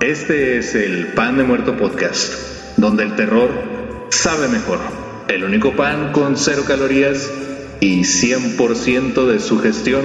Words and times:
Este 0.00 0.58
es 0.58 0.76
el 0.76 1.08
Pan 1.14 1.36
de 1.38 1.42
Muerto 1.42 1.76
Podcast, 1.76 2.76
donde 2.76 3.02
el 3.02 3.16
terror 3.16 3.50
sabe 4.10 4.46
mejor. 4.46 4.78
El 5.26 5.42
único 5.42 5.74
pan 5.74 6.12
con 6.12 6.36
cero 6.36 6.62
calorías 6.66 7.47
y 7.80 8.00
100% 8.00 9.26
de 9.26 9.38
sugestión. 9.38 10.04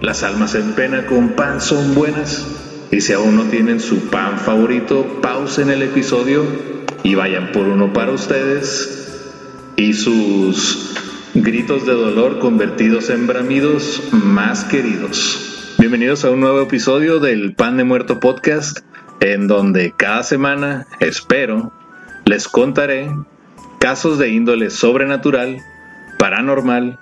Las 0.00 0.22
almas 0.22 0.54
en 0.54 0.72
pena 0.72 1.06
con 1.06 1.30
pan 1.30 1.60
son 1.60 1.94
buenas. 1.94 2.46
Y 2.90 3.00
si 3.00 3.12
aún 3.12 3.36
no 3.36 3.44
tienen 3.44 3.80
su 3.80 4.08
pan 4.08 4.38
favorito, 4.38 5.20
pausen 5.20 5.70
el 5.70 5.82
episodio 5.82 6.44
y 7.02 7.14
vayan 7.14 7.52
por 7.52 7.66
uno 7.66 7.92
para 7.92 8.12
ustedes. 8.12 9.20
Y 9.76 9.92
sus 9.94 10.94
gritos 11.34 11.84
de 11.86 11.92
dolor 11.92 12.38
convertidos 12.38 13.10
en 13.10 13.26
bramidos 13.26 14.02
más 14.12 14.64
queridos. 14.64 15.74
Bienvenidos 15.78 16.24
a 16.24 16.30
un 16.30 16.40
nuevo 16.40 16.62
episodio 16.62 17.20
del 17.20 17.54
Pan 17.54 17.76
de 17.76 17.84
Muerto 17.84 18.20
Podcast, 18.20 18.78
en 19.20 19.46
donde 19.46 19.92
cada 19.94 20.22
semana, 20.22 20.86
espero, 21.00 21.72
les 22.24 22.48
contaré 22.48 23.10
casos 23.78 24.18
de 24.18 24.30
índole 24.30 24.70
sobrenatural, 24.70 25.58
paranormal, 26.18 26.98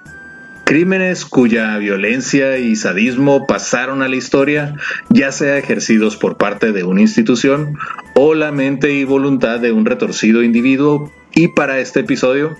crímenes 0.65 1.25
cuya 1.25 1.77
violencia 1.79 2.59
y 2.59 2.75
sadismo 2.77 3.47
pasaron 3.47 4.03
a 4.03 4.09
la 4.09 4.17
historia, 4.17 4.75
ya 5.11 5.31
sea 5.31 5.59
ejercidos 5.59 6.17
por 6.17 6.37
parte 6.37 6.73
de 6.73 6.85
una 6.85 7.03
institución 7.03 7.79
o 8.15 8.35
la 8.35 8.51
mente 8.53 8.93
y 8.93 9.05
voluntad 9.05 9.61
de 9.61 9.73
un 9.73 9.85
retorcido 9.85 10.43
individuo. 10.43 11.13
Y 11.35 11.49
para 11.49 11.79
este 11.79 12.01
episodio 12.01 12.57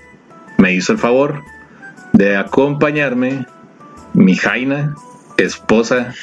me 0.57 0.73
hizo 0.73 0.91
el 0.91 0.97
favor 0.97 1.43
de 2.13 2.37
acompañarme 2.37 3.45
mi 4.13 4.35
Jaina, 4.35 4.95
esposa, 5.37 6.13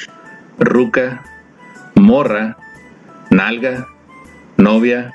ruca, 0.57 1.23
morra, 1.95 2.57
nalga, 3.29 3.87
novia, 4.57 5.13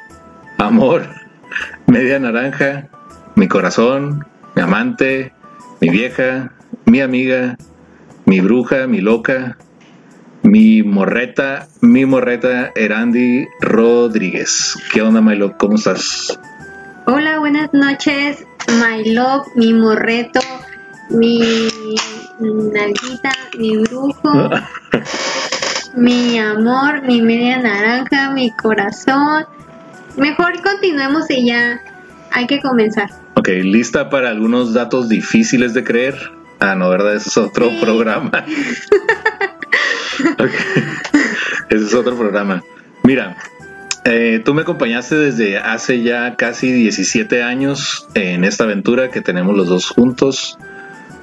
amor, 0.59 1.09
media 1.87 2.19
naranja, 2.19 2.89
mi 3.35 3.49
corazón, 3.49 4.25
mi 4.59 4.65
amante, 4.65 5.33
mi 5.81 5.89
vieja, 5.89 6.51
mi 6.85 7.01
amiga, 7.01 7.57
mi 8.27 8.41
bruja, 8.41 8.89
mi 8.89 9.01
loca, 9.01 9.57
mi 10.43 10.83
morreta, 10.83 11.69
mi 11.81 12.05
morreta 12.05 12.73
Erandi 12.75 13.47
Rodríguez. 13.61 14.77
¿Qué 14.93 15.01
onda, 15.01 15.21
My 15.21 15.37
Love? 15.37 15.55
¿Cómo 15.59 15.77
estás? 15.77 16.37
Hola, 17.07 17.39
buenas 17.39 17.73
noches, 17.73 18.45
my 18.81 19.15
love, 19.15 19.47
mi 19.55 19.73
morreto, 19.75 20.41
mi 21.11 21.69
nalguita, 22.41 23.31
mi 23.57 23.77
brujo, 23.77 24.51
mi 25.95 26.37
amor, 26.41 27.03
mi 27.03 27.23
media 27.23 27.59
naranja, 27.59 28.33
mi 28.33 28.51
corazón. 28.51 29.47
Mejor 30.17 30.61
continuemos 30.63 31.31
y 31.31 31.47
ya 31.47 31.81
hay 32.33 32.49
que 32.49 32.61
comenzar. 32.61 33.09
Ok, 33.39 33.49
¿lista 33.63 34.11
para 34.11 34.31
algunos 34.31 34.75
datos 34.75 35.09
difíciles 35.09 35.73
de 35.73 35.85
creer? 35.85 36.33
Ah, 36.59 36.75
no, 36.75 36.91
¿verdad? 36.91 37.15
Ese 37.15 37.29
es 37.29 37.37
otro 37.37 37.71
Sí. 37.71 37.79
programa. 37.81 38.45
Ok, 40.39 40.51
Ese 41.71 41.85
es 41.85 41.95
otro 41.95 42.17
programa. 42.17 42.65
Mira, 43.05 43.37
eh, 44.05 44.43
tú 44.45 44.55
me 44.55 44.63
acompañaste 44.63 45.15
desde 45.15 45.59
hace 45.59 46.03
ya 46.03 46.35
casi 46.35 46.73
17 46.73 47.43
años 47.45 48.09
en 48.15 48.43
esta 48.43 48.65
aventura 48.65 49.11
que 49.13 49.21
tenemos 49.21 49.57
los 49.57 49.69
dos 49.69 49.89
juntos. 49.89 50.59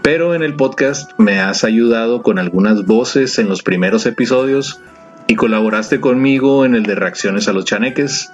Pero 0.02 0.36
en 0.36 0.44
el 0.44 0.56
podcast 0.56 1.12
me 1.18 1.40
has 1.42 1.64
ayudado 1.66 2.22
con 2.22 2.40
algunas 2.40 2.86
voces 2.86 3.38
en 3.40 3.50
los 3.50 3.64
primeros 3.64 4.06
episodios 4.06 4.80
y 5.28 5.36
colaboraste 5.36 6.00
conmigo 6.00 6.64
en 6.64 6.76
el 6.76 6.84
de 6.84 6.96
reacciones 6.96 7.48
a 7.50 7.54
los 7.54 7.66
chaneques. 7.66 8.32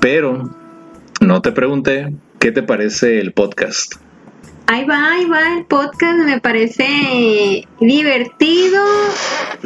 Pero 0.00 0.50
no 1.20 1.42
te 1.42 1.52
pregunté 1.52 2.12
qué 2.42 2.50
te 2.50 2.64
parece 2.64 3.20
el 3.20 3.32
podcast. 3.32 3.94
Ahí 4.66 4.84
va, 4.84 5.12
ahí 5.12 5.26
va 5.26 5.58
el 5.58 5.64
podcast, 5.66 6.18
me 6.24 6.40
parece 6.40 7.64
divertido, 7.80 8.82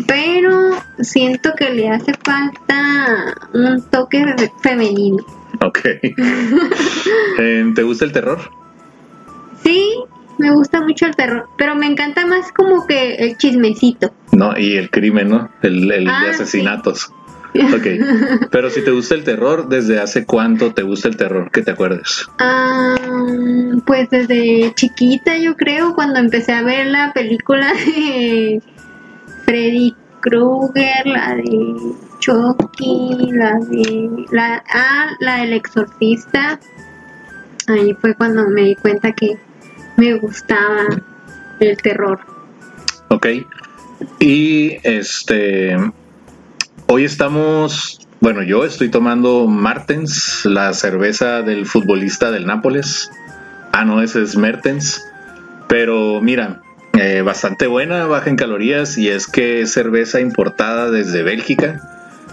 pero 0.07 0.73
siento 1.01 1.53
que 1.57 1.71
le 1.71 1.89
hace 1.89 2.13
falta 2.23 3.35
un 3.55 3.83
toque 3.91 4.23
fe- 4.37 4.53
femenino. 4.63 5.25
Ok. 5.63 5.79
Eh, 7.39 7.73
¿Te 7.75 7.83
gusta 7.83 8.05
el 8.05 8.13
terror? 8.13 8.41
Sí, 9.63 9.91
me 10.39 10.51
gusta 10.51 10.83
mucho 10.83 11.07
el 11.07 11.17
terror, 11.17 11.49
pero 11.57 11.75
me 11.77 11.87
encanta 11.87 12.27
más 12.27 12.53
como 12.53 12.87
que 12.87 13.15
el 13.15 13.39
chismecito. 13.39 14.13
No, 14.33 14.55
y 14.59 14.77
el 14.77 14.91
crimen, 14.91 15.31
¿no? 15.31 15.51
El, 15.63 15.91
el 15.91 16.09
Ah, 16.09 16.27
de 16.27 16.35
sí. 16.47 16.63
Ok. 17.59 18.49
Pero 18.51 18.71
si 18.71 18.83
te 18.83 18.91
gusta 18.91 19.15
el 19.15 19.25
terror, 19.25 19.69
¿desde 19.69 19.99
hace 19.99 20.25
cuánto 20.25 20.73
te 20.73 20.83
gusta 20.83 21.09
el 21.09 21.17
terror? 21.17 21.51
Que 21.51 21.63
te 21.63 21.71
acuerdes. 21.71 22.27
Ah, 22.39 22.97
pues 23.85 24.11
desde 24.11 24.73
chiquita 24.75 25.39
yo 25.39 25.57
creo, 25.57 25.95
cuando 25.95 26.19
empecé 26.19 26.53
a 26.53 26.63
ver 26.63 26.87
la 26.87 27.13
película 27.13 27.73
de 27.87 28.61
Freddy 29.45 29.95
Krueger, 30.21 31.07
la 31.07 31.37
de 31.37 31.75
Chucky, 32.21 33.31
la 33.33 33.59
de 33.71 34.27
la 34.33 34.63
ah, 34.73 35.09
la 35.21 35.37
del 35.39 35.53
exorcista. 35.53 36.59
Ahí 37.69 37.95
fue 38.01 38.15
cuando 38.15 38.49
me 38.49 38.63
di 38.63 38.75
cuenta 38.77 39.13
que 39.13 39.37
me 39.97 40.15
gustaba 40.15 40.87
el 41.61 41.77
terror. 41.79 42.21
Ok. 43.09 43.27
Y 44.19 44.77
este. 44.83 45.77
Hoy 46.89 47.05
estamos. 47.05 48.07
Bueno, 48.21 48.43
yo 48.43 48.65
estoy 48.65 48.91
tomando 48.91 49.49
Martens, 49.49 50.45
la 50.45 50.73
cerveza 50.73 51.43
del 51.43 51.67
futbolista 51.67 52.31
del 52.31 52.47
Nápoles. 52.47 53.11
Ah, 53.73 53.85
no, 53.85 54.03
ese 54.03 54.23
es 54.23 54.37
Mertens. 54.37 55.05
Pero 55.67 56.21
mira, 56.23 56.63
eh, 56.93 57.23
bastante 57.23 57.67
buena, 57.67 58.07
baja 58.07 58.31
en 58.31 58.37
calorías 58.37 58.99
y 58.99 59.09
es 59.09 59.27
que 59.27 59.63
es 59.63 59.73
cerveza 59.73 60.21
importada 60.21 60.93
desde 60.93 61.25
Bélgica 61.25 61.83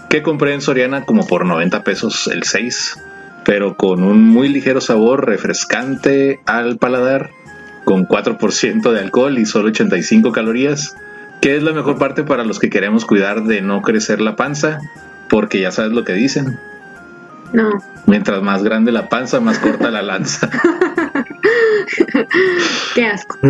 que 0.08 0.22
compré 0.22 0.54
en 0.54 0.60
Soriana 0.60 1.04
como 1.04 1.26
por 1.26 1.44
90 1.44 1.82
pesos 1.82 2.28
el 2.28 2.44
6, 2.44 2.96
pero 3.44 3.76
con 3.76 4.04
un 4.04 4.22
muy 4.22 4.48
ligero 4.48 4.80
sabor 4.80 5.26
refrescante 5.26 6.38
al 6.46 6.78
paladar, 6.78 7.30
con 7.84 8.06
4% 8.06 8.92
de 8.92 9.00
alcohol 9.00 9.36
y 9.36 9.46
solo 9.46 9.70
85 9.70 10.30
calorías, 10.30 10.96
que 11.40 11.56
es 11.56 11.62
la 11.62 11.72
mejor 11.72 11.98
parte 11.98 12.24
para 12.24 12.44
los 12.44 12.58
que 12.58 12.70
queremos 12.70 13.04
cuidar 13.04 13.44
de 13.44 13.60
no 13.60 13.82
crecer 13.82 14.20
la 14.20 14.36
panza, 14.36 14.78
porque 15.28 15.60
ya 15.60 15.70
sabes 15.70 15.92
lo 15.92 16.04
que 16.04 16.14
dicen, 16.14 16.58
No, 17.52 17.70
mientras 18.06 18.42
más 18.42 18.62
grande 18.62 18.92
la 18.92 19.08
panza, 19.08 19.40
más 19.40 19.58
corta 19.58 19.90
la 19.90 20.02
lanza. 20.02 20.48
qué 22.94 23.06
asco. 23.06 23.38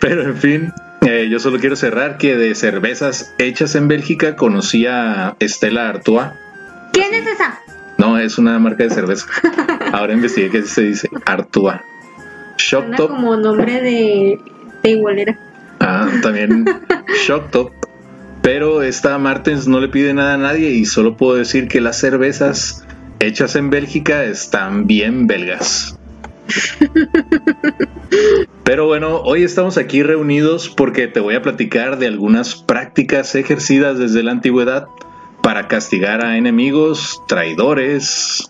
Pero 0.00 0.22
en 0.22 0.36
fin, 0.36 0.72
eh, 1.02 1.28
yo 1.30 1.38
solo 1.38 1.58
quiero 1.58 1.76
cerrar 1.76 2.18
que 2.18 2.36
de 2.36 2.54
cervezas 2.54 3.34
hechas 3.38 3.74
en 3.74 3.88
Bélgica 3.88 4.36
conocí 4.36 4.86
a 4.86 5.36
Estela 5.40 5.88
Artois. 5.88 6.28
¿Quién 6.92 7.12
es 7.14 7.26
esa? 7.26 7.58
No, 7.98 8.18
es 8.18 8.38
una 8.38 8.58
marca 8.58 8.84
de 8.84 8.90
cerveza. 8.90 9.26
Ahora 9.92 10.12
investigué 10.12 10.50
que 10.50 10.62
se 10.62 10.82
dice 10.82 11.08
Artois. 11.24 11.80
Shock 12.58 12.82
Suena 12.82 12.96
Top. 12.96 13.10
como 13.10 13.36
nombre 13.36 13.80
de, 13.80 14.38
de 14.82 14.90
igualera. 14.90 15.38
Ah, 15.88 16.10
también 16.20 16.64
Shock 17.24 17.50
Top. 17.52 17.70
Pero 18.42 18.82
esta 18.82 19.16
Martens 19.18 19.68
no 19.68 19.78
le 19.78 19.88
pide 19.88 20.12
nada 20.14 20.34
a 20.34 20.36
nadie 20.36 20.70
y 20.70 20.84
solo 20.84 21.16
puedo 21.16 21.36
decir 21.36 21.68
que 21.68 21.80
las 21.80 22.00
cervezas 22.00 22.84
hechas 23.20 23.54
en 23.54 23.70
Bélgica 23.70 24.24
están 24.24 24.88
bien 24.88 25.28
belgas. 25.28 25.96
Pero 28.64 28.86
bueno, 28.86 29.20
hoy 29.20 29.44
estamos 29.44 29.78
aquí 29.78 30.02
reunidos 30.02 30.68
porque 30.68 31.06
te 31.06 31.20
voy 31.20 31.36
a 31.36 31.42
platicar 31.42 31.98
de 31.98 32.08
algunas 32.08 32.56
prácticas 32.56 33.36
ejercidas 33.36 33.96
desde 33.96 34.24
la 34.24 34.32
antigüedad 34.32 34.88
para 35.40 35.68
castigar 35.68 36.24
a 36.24 36.36
enemigos, 36.36 37.22
traidores, 37.28 38.48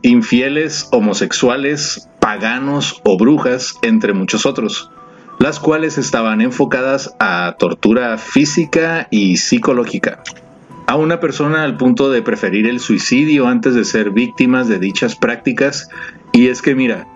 infieles, 0.00 0.88
homosexuales, 0.90 2.08
paganos 2.18 3.02
o 3.04 3.18
brujas, 3.18 3.74
entre 3.82 4.14
muchos 4.14 4.46
otros, 4.46 4.90
las 5.40 5.58
cuales 5.58 5.96
estaban 5.96 6.42
enfocadas 6.42 7.16
a 7.18 7.56
tortura 7.58 8.18
física 8.18 9.08
y 9.10 9.38
psicológica. 9.38 10.22
A 10.86 10.96
una 10.96 11.18
persona 11.18 11.64
al 11.64 11.78
punto 11.78 12.10
de 12.10 12.20
preferir 12.20 12.66
el 12.66 12.78
suicidio 12.78 13.48
antes 13.48 13.74
de 13.74 13.86
ser 13.86 14.10
víctimas 14.10 14.68
de 14.68 14.78
dichas 14.78 15.16
prácticas, 15.16 15.88
y 16.32 16.48
es 16.48 16.60
que 16.60 16.74
mira, 16.74 17.06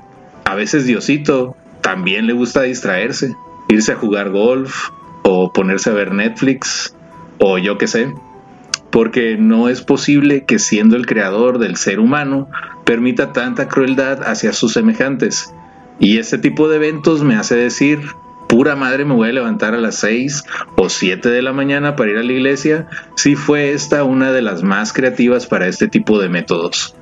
a 0.44 0.54
veces 0.54 0.86
Diosito 0.86 1.54
también 1.82 2.26
le 2.26 2.32
gusta 2.32 2.62
distraerse, 2.62 3.36
irse 3.68 3.92
a 3.92 3.96
jugar 3.96 4.30
golf 4.30 4.88
o 5.22 5.52
ponerse 5.52 5.90
a 5.90 5.94
ver 5.94 6.14
Netflix 6.14 6.96
o 7.38 7.58
yo 7.58 7.76
qué 7.76 7.88
sé, 7.88 8.10
porque 8.90 9.36
no 9.36 9.68
es 9.68 9.82
posible 9.82 10.46
que 10.46 10.58
siendo 10.58 10.96
el 10.96 11.04
creador 11.04 11.58
del 11.58 11.76
ser 11.76 12.00
humano 12.00 12.48
permita 12.86 13.34
tanta 13.34 13.68
crueldad 13.68 14.22
hacia 14.22 14.54
sus 14.54 14.72
semejantes. 14.72 15.52
Y 15.98 16.18
este 16.18 16.38
tipo 16.38 16.68
de 16.68 16.76
eventos 16.76 17.22
me 17.22 17.36
hace 17.36 17.56
decir, 17.56 18.00
pura 18.48 18.76
madre 18.76 19.04
me 19.04 19.14
voy 19.14 19.28
a 19.28 19.32
levantar 19.32 19.74
a 19.74 19.78
las 19.78 19.96
6 19.96 20.44
o 20.76 20.88
7 20.88 21.28
de 21.28 21.42
la 21.42 21.52
mañana 21.52 21.96
para 21.96 22.10
ir 22.10 22.18
a 22.18 22.22
la 22.22 22.32
iglesia, 22.32 22.88
si 23.16 23.36
fue 23.36 23.72
esta 23.72 24.04
una 24.04 24.32
de 24.32 24.42
las 24.42 24.62
más 24.62 24.92
creativas 24.92 25.46
para 25.46 25.66
este 25.66 25.88
tipo 25.88 26.20
de 26.20 26.28
métodos. 26.28 26.94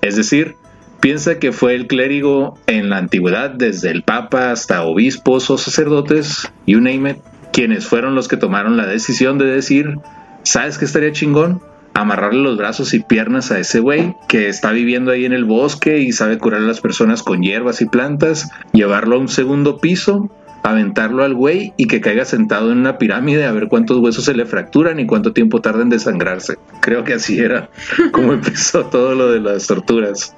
Es 0.00 0.16
decir, 0.16 0.56
piensa 1.00 1.38
que 1.38 1.52
fue 1.52 1.74
el 1.74 1.86
clérigo 1.86 2.58
en 2.66 2.90
la 2.90 2.98
antigüedad, 2.98 3.50
desde 3.50 3.90
el 3.90 4.02
papa 4.02 4.50
hasta 4.50 4.82
obispos 4.82 5.50
o 5.50 5.58
sacerdotes, 5.58 6.50
you 6.66 6.80
name 6.80 7.10
it, 7.10 7.16
quienes 7.52 7.86
fueron 7.86 8.14
los 8.14 8.28
que 8.28 8.36
tomaron 8.36 8.76
la 8.76 8.86
decisión 8.86 9.38
de 9.38 9.46
decir, 9.46 9.98
¿sabes 10.42 10.78
qué 10.78 10.84
estaría 10.84 11.12
chingón? 11.12 11.60
Amarrarle 11.94 12.42
los 12.42 12.56
brazos 12.56 12.94
y 12.94 13.00
piernas 13.00 13.50
a 13.50 13.58
ese 13.58 13.80
güey 13.80 14.14
que 14.28 14.48
está 14.48 14.70
viviendo 14.70 15.10
ahí 15.10 15.24
en 15.24 15.32
el 15.32 15.44
bosque 15.44 15.98
y 15.98 16.12
sabe 16.12 16.38
curar 16.38 16.60
a 16.60 16.64
las 16.64 16.80
personas 16.80 17.22
con 17.22 17.42
hierbas 17.42 17.80
y 17.80 17.86
plantas, 17.86 18.50
llevarlo 18.72 19.16
a 19.16 19.18
un 19.18 19.28
segundo 19.28 19.78
piso, 19.78 20.30
aventarlo 20.62 21.24
al 21.24 21.34
güey 21.34 21.72
y 21.76 21.86
que 21.86 22.00
caiga 22.00 22.24
sentado 22.24 22.72
en 22.72 22.78
una 22.78 22.98
pirámide 22.98 23.46
a 23.46 23.52
ver 23.52 23.68
cuántos 23.68 23.98
huesos 23.98 24.24
se 24.24 24.34
le 24.34 24.46
fracturan 24.46 25.00
y 25.00 25.06
cuánto 25.06 25.32
tiempo 25.32 25.60
tarda 25.60 25.82
en 25.82 25.88
desangrarse. 25.88 26.58
Creo 26.80 27.04
que 27.04 27.14
así 27.14 27.38
era 27.38 27.70
como 28.12 28.32
empezó 28.32 28.86
todo 28.86 29.14
lo 29.14 29.30
de 29.30 29.40
las 29.40 29.66
torturas. 29.66 30.34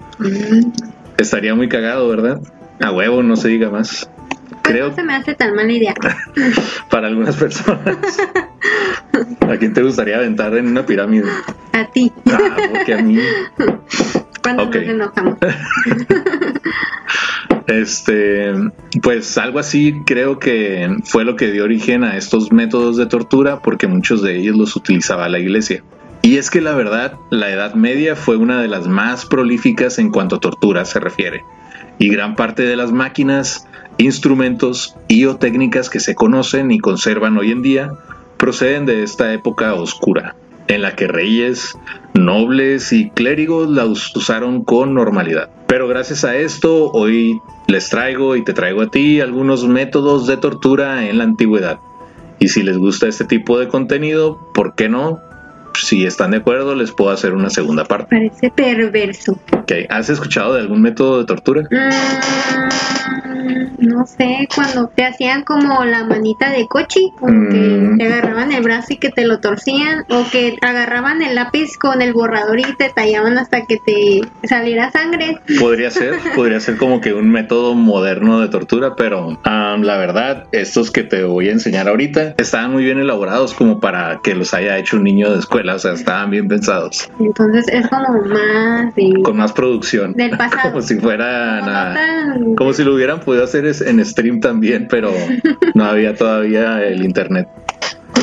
Estaría 1.18 1.54
muy 1.54 1.68
cagado, 1.68 2.08
¿verdad? 2.08 2.40
A 2.80 2.92
huevo, 2.92 3.22
no 3.22 3.36
se 3.36 3.48
diga 3.48 3.70
más. 3.70 4.10
Creo 4.62 4.88
No 4.88 4.94
se 4.94 5.02
me 5.02 5.14
hace 5.14 5.34
tan 5.34 5.54
mala 5.54 5.72
idea. 5.72 5.94
para 6.90 7.08
algunas 7.08 7.36
personas. 7.36 7.96
¿A 9.48 9.56
quién 9.56 9.72
te 9.72 9.82
gustaría 9.82 10.16
aventar 10.16 10.56
en 10.56 10.66
una 10.68 10.84
pirámide? 10.86 11.28
A 11.72 11.86
ti. 11.90 12.12
Ah, 12.30 12.56
porque 12.70 12.94
a 12.94 13.02
mí. 13.02 13.18
Cuando 14.42 14.64
Ok. 14.64 14.74
nos 14.76 14.84
enojamos. 14.84 15.38
Este, 17.66 18.52
pues 19.00 19.38
algo 19.38 19.60
así 19.60 19.94
creo 20.04 20.40
que 20.40 20.88
fue 21.04 21.24
lo 21.24 21.36
que 21.36 21.52
dio 21.52 21.62
origen 21.64 22.02
a 22.02 22.16
estos 22.16 22.50
métodos 22.50 22.96
de 22.96 23.06
tortura 23.06 23.60
porque 23.60 23.86
muchos 23.86 24.22
de 24.22 24.36
ellos 24.38 24.56
los 24.56 24.74
utilizaba 24.74 25.28
la 25.28 25.38
iglesia. 25.38 25.84
Y 26.22 26.38
es 26.38 26.50
que 26.50 26.60
la 26.60 26.74
verdad, 26.74 27.14
la 27.30 27.48
Edad 27.50 27.74
Media 27.74 28.16
fue 28.16 28.36
una 28.36 28.60
de 28.60 28.66
las 28.66 28.88
más 28.88 29.24
prolíficas 29.24 29.98
en 30.00 30.10
cuanto 30.10 30.36
a 30.36 30.40
tortura 30.40 30.84
se 30.84 30.98
refiere. 30.98 31.44
Y 31.98 32.08
gran 32.08 32.34
parte 32.34 32.64
de 32.64 32.74
las 32.76 32.90
máquinas, 32.90 33.66
instrumentos 33.98 34.96
y 35.06 35.26
o 35.26 35.36
técnicas 35.36 35.90
que 35.90 36.00
se 36.00 36.14
conocen 36.16 36.72
y 36.72 36.80
conservan 36.80 37.38
hoy 37.38 37.52
en 37.52 37.62
día 37.62 37.90
proceden 38.40 38.86
de 38.86 39.02
esta 39.04 39.32
época 39.34 39.74
oscura, 39.74 40.34
en 40.66 40.82
la 40.82 40.96
que 40.96 41.06
reyes, 41.06 41.78
nobles 42.14 42.92
y 42.92 43.10
clérigos 43.10 43.68
la 43.68 43.84
us- 43.84 44.16
usaron 44.16 44.64
con 44.64 44.94
normalidad. 44.94 45.50
Pero 45.66 45.86
gracias 45.86 46.24
a 46.24 46.36
esto, 46.36 46.90
hoy 46.90 47.38
les 47.68 47.90
traigo 47.90 48.34
y 48.34 48.42
te 48.42 48.54
traigo 48.54 48.80
a 48.80 48.90
ti 48.90 49.20
algunos 49.20 49.68
métodos 49.68 50.26
de 50.26 50.38
tortura 50.38 51.08
en 51.08 51.18
la 51.18 51.24
antigüedad. 51.24 51.78
Y 52.38 52.48
si 52.48 52.62
les 52.62 52.78
gusta 52.78 53.06
este 53.06 53.26
tipo 53.26 53.58
de 53.58 53.68
contenido, 53.68 54.40
¿por 54.54 54.74
qué 54.74 54.88
no? 54.88 55.18
Si 55.78 56.04
están 56.04 56.32
de 56.32 56.38
acuerdo, 56.38 56.74
les 56.74 56.92
puedo 56.92 57.10
hacer 57.10 57.32
una 57.32 57.50
segunda 57.50 57.84
parte. 57.84 58.06
Parece 58.16 58.50
perverso. 58.50 59.38
Ok, 59.52 59.72
¿Has 59.88 60.10
escuchado 60.10 60.54
de 60.54 60.60
algún 60.60 60.82
método 60.82 61.18
de 61.18 61.24
tortura? 61.24 61.62
Mm, 61.70 62.68
no 63.88 64.06
sé, 64.06 64.46
cuando 64.54 64.88
te 64.94 65.04
hacían 65.04 65.42
como 65.42 65.84
la 65.84 66.04
manita 66.04 66.50
de 66.50 66.66
cochi, 66.66 67.10
como 67.18 67.32
Mm. 67.32 67.48
que 67.50 67.90
te 67.98 68.04
agarraban 68.12 68.52
el 68.52 68.62
brazo 68.62 68.92
y 68.92 68.96
que 68.98 69.10
te 69.10 69.26
lo 69.26 69.40
torcían, 69.40 70.04
o 70.10 70.24
que 70.30 70.56
agarraban 70.60 71.22
el 71.22 71.34
lápiz 71.34 71.76
con 71.78 72.02
el 72.02 72.12
borrador 72.12 72.58
y 72.60 72.76
te 72.76 72.90
tallaban 72.94 73.38
hasta 73.38 73.64
que 73.66 73.78
te 73.84 74.20
saliera 74.46 74.90
sangre. 74.90 75.38
Podría 75.58 75.90
ser, 75.90 76.14
podría 76.34 76.60
ser 76.60 76.76
como 76.76 77.00
que 77.00 77.12
un 77.14 77.30
método 77.30 77.74
moderno 77.74 78.40
de 78.40 78.48
tortura, 78.48 78.94
pero 78.96 79.38
am, 79.44 79.82
la 79.82 79.96
verdad, 79.96 80.46
estos 80.52 80.90
que 80.90 81.02
te 81.02 81.24
voy 81.24 81.48
a 81.48 81.52
enseñar 81.52 81.88
ahorita 81.88 82.34
estaban 82.38 82.72
muy 82.72 82.84
bien 82.84 82.98
elaborados 82.98 83.54
como 83.54 83.80
para 83.80 84.20
que 84.22 84.34
los 84.34 84.52
haya 84.54 84.78
hecho 84.78 84.96
un 84.96 85.04
niño 85.04 85.32
de 85.32 85.38
escuela, 85.38 85.59
o 85.68 85.78
sea, 85.78 85.92
estaban 85.92 86.30
bien 86.30 86.48
pensados, 86.48 87.10
Entonces 87.20 87.66
es 87.68 87.86
como 87.88 88.22
más 88.24 88.94
de... 88.94 89.12
con 89.22 89.36
más 89.36 89.52
producción, 89.52 90.12
Del 90.14 90.30
pasado. 90.36 90.62
como 90.70 90.82
si 90.82 90.96
fueran, 90.96 91.60
como 91.60 91.70
a- 91.76 91.94
tan- 91.94 92.54
como 92.56 92.72
si 92.72 92.84
lo 92.84 92.94
hubieran 92.94 93.20
podido 93.20 93.44
hacer 93.44 93.66
en 93.66 94.04
stream 94.04 94.40
también, 94.40 94.86
pero 94.88 95.10
no 95.74 95.84
había 95.84 96.14
todavía 96.14 96.82
el 96.84 97.04
internet. 97.04 97.48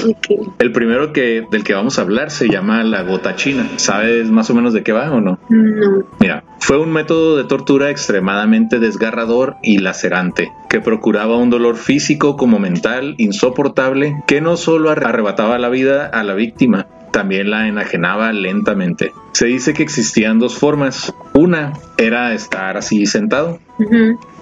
Ok. 0.06 0.54
El 0.60 0.72
primero 0.72 1.12
que 1.12 1.44
del 1.50 1.64
que 1.64 1.74
vamos 1.74 1.98
a 1.98 2.04
hablar 2.04 2.30
se 2.30 2.50
llama 2.50 2.84
la 2.84 3.02
gota 3.02 3.36
china. 3.36 3.68
¿Sabes 3.78 4.30
más 4.30 4.50
o 4.50 4.54
menos 4.54 4.74
de 4.74 4.84
qué 4.84 4.92
va 4.92 5.10
o 5.12 5.22
no? 5.22 5.40
No. 5.50 6.04
Mira, 6.20 6.44
fue 6.60 6.78
un 6.78 6.92
método 6.92 7.36
de 7.36 7.46
tortura 7.46 7.90
extremadamente 7.90 8.80
desgarrador 8.80 9.56
y 9.64 9.80
lacerante, 9.80 10.52
que 10.70 10.82
procuraba 10.82 11.38
un 11.38 11.50
dolor 11.50 11.78
físico 11.78 12.38
como 12.38 12.60
mental 12.60 13.16
insoportable, 13.18 14.22
que 14.28 14.40
no 14.40 14.56
solo 14.56 14.92
arre- 14.92 15.06
arrebataba 15.08 15.58
la 15.58 15.70
vida 15.70 16.06
a 16.06 16.24
la 16.24 16.36
víctima, 16.36 16.86
también 17.12 17.50
la 17.50 17.68
enajenaba 17.68 18.32
lentamente. 18.32 19.12
Se 19.34 19.48
dice 19.48 19.74
que 19.74 19.84
existían 19.84 20.40
dos 20.40 20.58
formas. 20.58 21.14
Una 21.34 21.74
era 21.98 22.34
estar 22.34 22.78
así 22.78 23.06
sentado, 23.06 23.60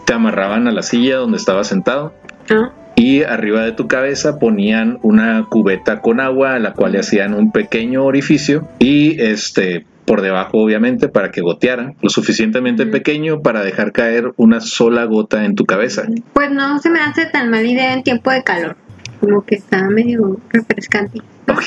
te 0.06 0.14
amarraban 0.14 0.68
a 0.68 0.72
la 0.72 0.82
silla 0.82 1.18
donde 1.18 1.38
estaba 1.38 1.64
sentado 1.64 2.14
Ah, 2.50 2.72
y 2.96 3.24
arriba 3.24 3.64
de 3.64 3.74
tu 3.74 3.88
cabeza 3.88 4.40
ponían 4.40 5.00
una 5.02 5.46
cubeta 5.50 6.02
con 6.02 6.20
agua 6.20 6.56
a 6.56 6.60
la 6.60 6.74
cual 6.74 6.94
le 6.94 7.00
hacían 7.00 7.34
un 7.34 7.52
pequeño 7.52 8.06
orificio 8.06 8.68
y 8.80 9.22
este 9.22 9.86
por 10.06 10.22
debajo 10.22 10.60
obviamente 10.60 11.10
para 11.10 11.32
que 11.32 11.42
goteara 11.42 11.94
lo 12.02 12.10
suficientemente 12.10 12.86
pequeño 12.86 13.42
para 13.42 13.64
dejar 13.64 13.92
caer 13.92 14.34
una 14.38 14.62
sola 14.62 15.04
gota 15.06 15.46
en 15.46 15.56
tu 15.56 15.66
cabeza. 15.66 16.04
Pues 16.34 16.52
no 16.52 16.78
se 16.80 16.92
me 16.92 17.00
hace 17.00 17.26
tan 17.26 17.50
mala 17.50 17.68
idea 17.68 17.94
en 17.94 18.04
tiempo 18.04 18.30
de 18.30 18.44
calor. 18.44 18.78
Como 19.26 19.44
que 19.44 19.56
está 19.56 19.90
medio 19.90 20.40
refrescante. 20.50 21.20
Ok, 21.48 21.64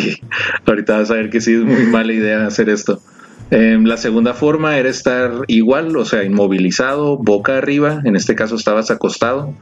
ahorita 0.67 0.99
vas 0.99 1.11
a 1.11 1.15
ver 1.15 1.31
que 1.31 1.41
sí 1.41 1.55
es 1.55 1.65
muy 1.65 1.87
mala 1.87 2.13
idea 2.13 2.47
hacer 2.47 2.69
esto. 2.69 3.01
Em, 3.51 3.85
la 3.85 3.97
segunda 3.97 4.35
forma 4.35 4.77
era 4.77 4.89
estar 4.89 5.33
igual, 5.47 5.97
o 5.97 6.05
sea, 6.05 6.23
inmovilizado, 6.23 7.17
boca 7.17 7.57
arriba, 7.57 8.03
en 8.05 8.15
este 8.15 8.35
caso 8.35 8.57
estabas 8.57 8.91
acostado, 8.91 9.55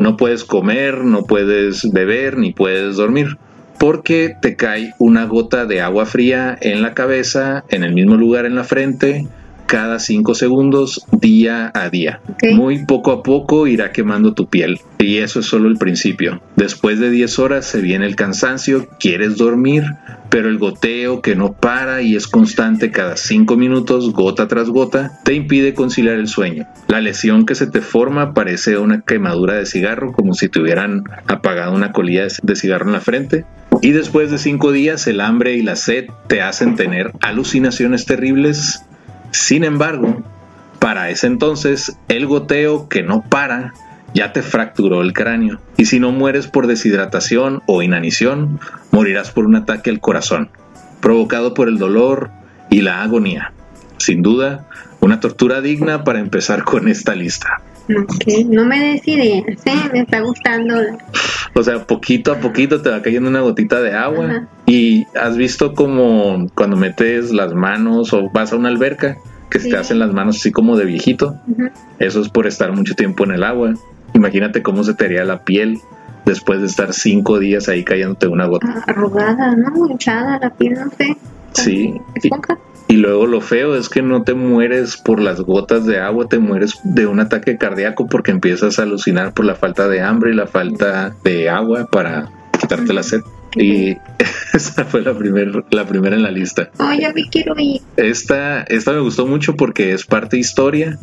no 0.00 0.16
puedes 0.16 0.44
comer, 0.44 0.98
no 0.98 1.24
puedes 1.24 1.90
beber, 1.92 2.38
ni 2.38 2.52
puedes 2.52 2.96
dormir, 2.96 3.36
porque 3.80 4.36
te 4.40 4.54
cae 4.54 4.94
una 5.00 5.24
gota 5.24 5.66
de 5.66 5.80
agua 5.80 6.06
fría 6.06 6.56
en 6.60 6.80
la 6.80 6.94
cabeza, 6.94 7.64
en 7.70 7.82
el 7.82 7.92
mismo 7.92 8.16
lugar 8.16 8.46
en 8.46 8.54
la 8.54 8.62
frente, 8.62 9.26
cada 9.66 9.98
cinco 9.98 10.34
segundos, 10.34 11.04
día 11.12 11.70
a 11.74 11.88
día. 11.90 12.20
Muy 12.52 12.84
poco 12.84 13.12
a 13.12 13.22
poco 13.22 13.66
irá 13.66 13.92
quemando 13.92 14.34
tu 14.34 14.46
piel. 14.48 14.80
Y 14.98 15.18
eso 15.18 15.40
es 15.40 15.46
solo 15.46 15.68
el 15.68 15.76
principio. 15.76 16.40
Después 16.56 16.98
de 17.00 17.10
10 17.10 17.38
horas 17.38 17.66
se 17.66 17.80
viene 17.80 18.06
el 18.06 18.16
cansancio, 18.16 18.88
quieres 18.98 19.36
dormir, 19.36 19.84
pero 20.30 20.48
el 20.48 20.58
goteo 20.58 21.20
que 21.20 21.36
no 21.36 21.52
para 21.52 22.00
y 22.02 22.16
es 22.16 22.26
constante 22.26 22.90
cada 22.90 23.16
5 23.16 23.56
minutos, 23.56 24.12
gota 24.12 24.48
tras 24.48 24.70
gota, 24.70 25.12
te 25.24 25.34
impide 25.34 25.74
conciliar 25.74 26.16
el 26.16 26.28
sueño. 26.28 26.66
La 26.88 27.00
lesión 27.00 27.44
que 27.44 27.54
se 27.54 27.66
te 27.66 27.80
forma 27.82 28.32
parece 28.34 28.78
una 28.78 29.02
quemadura 29.02 29.54
de 29.54 29.66
cigarro, 29.66 30.12
como 30.12 30.32
si 30.34 30.48
te 30.48 30.60
hubieran 30.60 31.04
apagado 31.26 31.74
una 31.74 31.92
colilla 31.92 32.22
de- 32.24 32.34
de 32.42 32.56
cigarro 32.56 32.86
en 32.86 32.92
la 32.92 33.00
frente. 33.00 33.44
Y 33.82 33.90
después 33.90 34.30
de 34.30 34.38
5 34.38 34.72
días, 34.72 35.06
el 35.06 35.20
hambre 35.20 35.54
y 35.56 35.62
la 35.62 35.76
sed 35.76 36.06
te 36.28 36.40
hacen 36.40 36.76
tener 36.76 37.10
alucinaciones 37.20 38.06
terribles. 38.06 38.82
Sin 39.34 39.64
embargo, 39.64 40.22
para 40.78 41.10
ese 41.10 41.26
entonces, 41.26 41.98
el 42.06 42.26
goteo 42.26 42.88
que 42.88 43.02
no 43.02 43.20
para 43.28 43.74
ya 44.14 44.32
te 44.32 44.42
fracturó 44.42 45.02
el 45.02 45.12
cráneo. 45.12 45.58
Y 45.76 45.86
si 45.86 45.98
no 45.98 46.12
mueres 46.12 46.46
por 46.46 46.68
deshidratación 46.68 47.60
o 47.66 47.82
inanición, 47.82 48.60
morirás 48.92 49.32
por 49.32 49.44
un 49.44 49.56
ataque 49.56 49.90
al 49.90 49.98
corazón, 49.98 50.50
provocado 51.00 51.52
por 51.52 51.66
el 51.66 51.78
dolor 51.78 52.30
y 52.70 52.82
la 52.82 53.02
agonía. 53.02 53.52
Sin 53.98 54.22
duda, 54.22 54.68
una 55.00 55.18
tortura 55.18 55.60
digna 55.60 56.04
para 56.04 56.20
empezar 56.20 56.62
con 56.62 56.86
esta 56.86 57.16
lista. 57.16 57.60
Ok, 57.88 58.46
no 58.46 58.64
me 58.64 58.78
des 58.78 59.08
ideas, 59.08 59.66
¿eh? 59.66 59.90
Me 59.92 60.02
está 60.02 60.20
gustando. 60.20 60.76
O 61.54 61.62
sea, 61.62 61.86
poquito 61.86 62.32
a 62.32 62.38
poquito 62.38 62.82
te 62.82 62.90
va 62.90 63.00
cayendo 63.02 63.30
una 63.30 63.40
gotita 63.40 63.80
de 63.80 63.94
agua. 63.94 64.26
Ajá. 64.26 64.48
Y 64.66 65.06
has 65.14 65.36
visto 65.36 65.74
como 65.74 66.48
cuando 66.54 66.76
metes 66.76 67.32
las 67.32 67.54
manos 67.54 68.12
o 68.12 68.30
vas 68.30 68.52
a 68.52 68.56
una 68.56 68.68
alberca, 68.68 69.16
que 69.50 69.60
se 69.60 69.70
te 69.70 69.76
hacen 69.76 70.00
las 70.00 70.12
manos 70.12 70.36
así 70.36 70.50
como 70.50 70.76
de 70.76 70.84
viejito. 70.84 71.36
Eso 71.98 72.20
es 72.20 72.28
por 72.28 72.46
estar 72.46 72.72
mucho 72.72 72.94
tiempo 72.94 73.24
en 73.24 73.32
el 73.32 73.44
agua. 73.44 73.74
Imagínate 74.14 74.62
cómo 74.62 74.82
se 74.82 74.94
te 74.94 75.04
haría 75.04 75.24
la 75.24 75.44
piel 75.44 75.78
después 76.24 76.60
de 76.60 76.66
estar 76.66 76.92
cinco 76.92 77.38
días 77.38 77.68
ahí 77.68 77.84
cayéndote 77.84 78.26
una 78.26 78.46
gota. 78.46 78.82
Arrugada, 78.86 79.54
¿no? 79.54 79.86
Hinchada 79.88 80.38
la 80.40 80.50
piel, 80.50 80.74
no 80.74 80.90
sé. 80.96 81.16
Sí. 81.52 81.94
Y, 82.14 82.18
Esponja. 82.18 82.58
Y 82.58 82.73
luego 82.92 83.26
lo 83.26 83.40
feo 83.40 83.74
es 83.74 83.88
que 83.88 84.02
no 84.02 84.22
te 84.22 84.34
mueres 84.34 84.96
por 84.96 85.20
las 85.20 85.40
gotas 85.40 85.86
de 85.86 85.98
agua, 85.98 86.28
te 86.28 86.38
mueres 86.38 86.78
de 86.84 87.06
un 87.06 87.20
ataque 87.20 87.56
cardíaco 87.56 88.06
porque 88.06 88.30
empiezas 88.30 88.78
a 88.78 88.82
alucinar 88.82 89.32
por 89.32 89.44
la 89.44 89.54
falta 89.54 89.88
de 89.88 90.02
hambre 90.02 90.32
y 90.32 90.34
la 90.34 90.46
falta 90.46 91.14
de 91.24 91.48
agua 91.48 91.86
para 91.90 92.30
quitarte 92.60 92.92
la 92.92 93.02
sed. 93.02 93.20
Y 93.56 93.96
esa 94.52 94.84
fue 94.84 95.02
la, 95.02 95.14
primer, 95.14 95.64
la 95.70 95.86
primera 95.86 96.16
en 96.16 96.22
la 96.22 96.30
lista. 96.30 96.70
Ay, 96.78 97.00
ya 97.00 97.12
me 97.12 97.28
quiero 97.28 97.54
ir. 97.58 97.80
Esta, 97.96 98.62
esta 98.62 98.92
me 98.92 99.00
gustó 99.00 99.26
mucho 99.26 99.56
porque 99.56 99.92
es 99.92 100.04
parte 100.04 100.38
historia 100.38 100.98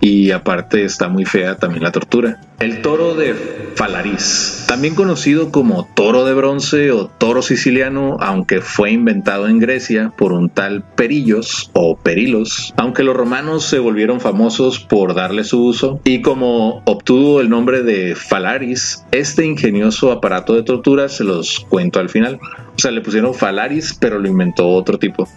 y 0.00 0.30
aparte 0.30 0.84
está 0.84 1.08
muy 1.08 1.24
fea 1.24 1.56
también 1.56 1.82
la 1.82 1.92
tortura. 1.92 2.40
El 2.60 2.82
toro 2.82 3.14
de 3.14 3.34
Falaris, 3.74 4.64
también 4.68 4.94
conocido 4.94 5.50
como 5.50 5.88
toro 5.94 6.24
de 6.24 6.34
bronce 6.34 6.92
o 6.92 7.08
toro 7.08 7.42
siciliano, 7.42 8.16
aunque 8.20 8.60
fue 8.60 8.92
inventado 8.92 9.48
en 9.48 9.58
Grecia 9.58 10.12
por 10.16 10.32
un 10.32 10.50
tal 10.50 10.82
Perillos 10.82 11.70
o 11.72 11.96
Perilos, 11.96 12.72
aunque 12.76 13.02
los 13.02 13.16
romanos 13.16 13.64
se 13.64 13.78
volvieron 13.78 14.20
famosos 14.20 14.78
por 14.78 15.14
darle 15.14 15.44
su 15.44 15.64
uso 15.64 16.00
y 16.04 16.22
como 16.22 16.82
obtuvo 16.84 17.40
el 17.40 17.48
nombre 17.48 17.82
de 17.82 18.14
Falaris, 18.14 19.04
este 19.10 19.44
ingenioso 19.44 20.12
aparato 20.12 20.54
de 20.54 20.62
tortura 20.62 21.08
se 21.08 21.24
los 21.24 21.60
cuento 21.68 21.98
al 21.98 22.08
final. 22.08 22.38
O 22.76 22.78
sea, 22.78 22.90
le 22.90 23.00
pusieron 23.00 23.34
Falaris, 23.34 23.96
pero 23.98 24.18
lo 24.18 24.28
inventó 24.28 24.68
otro 24.68 24.98
tipo. 24.98 25.28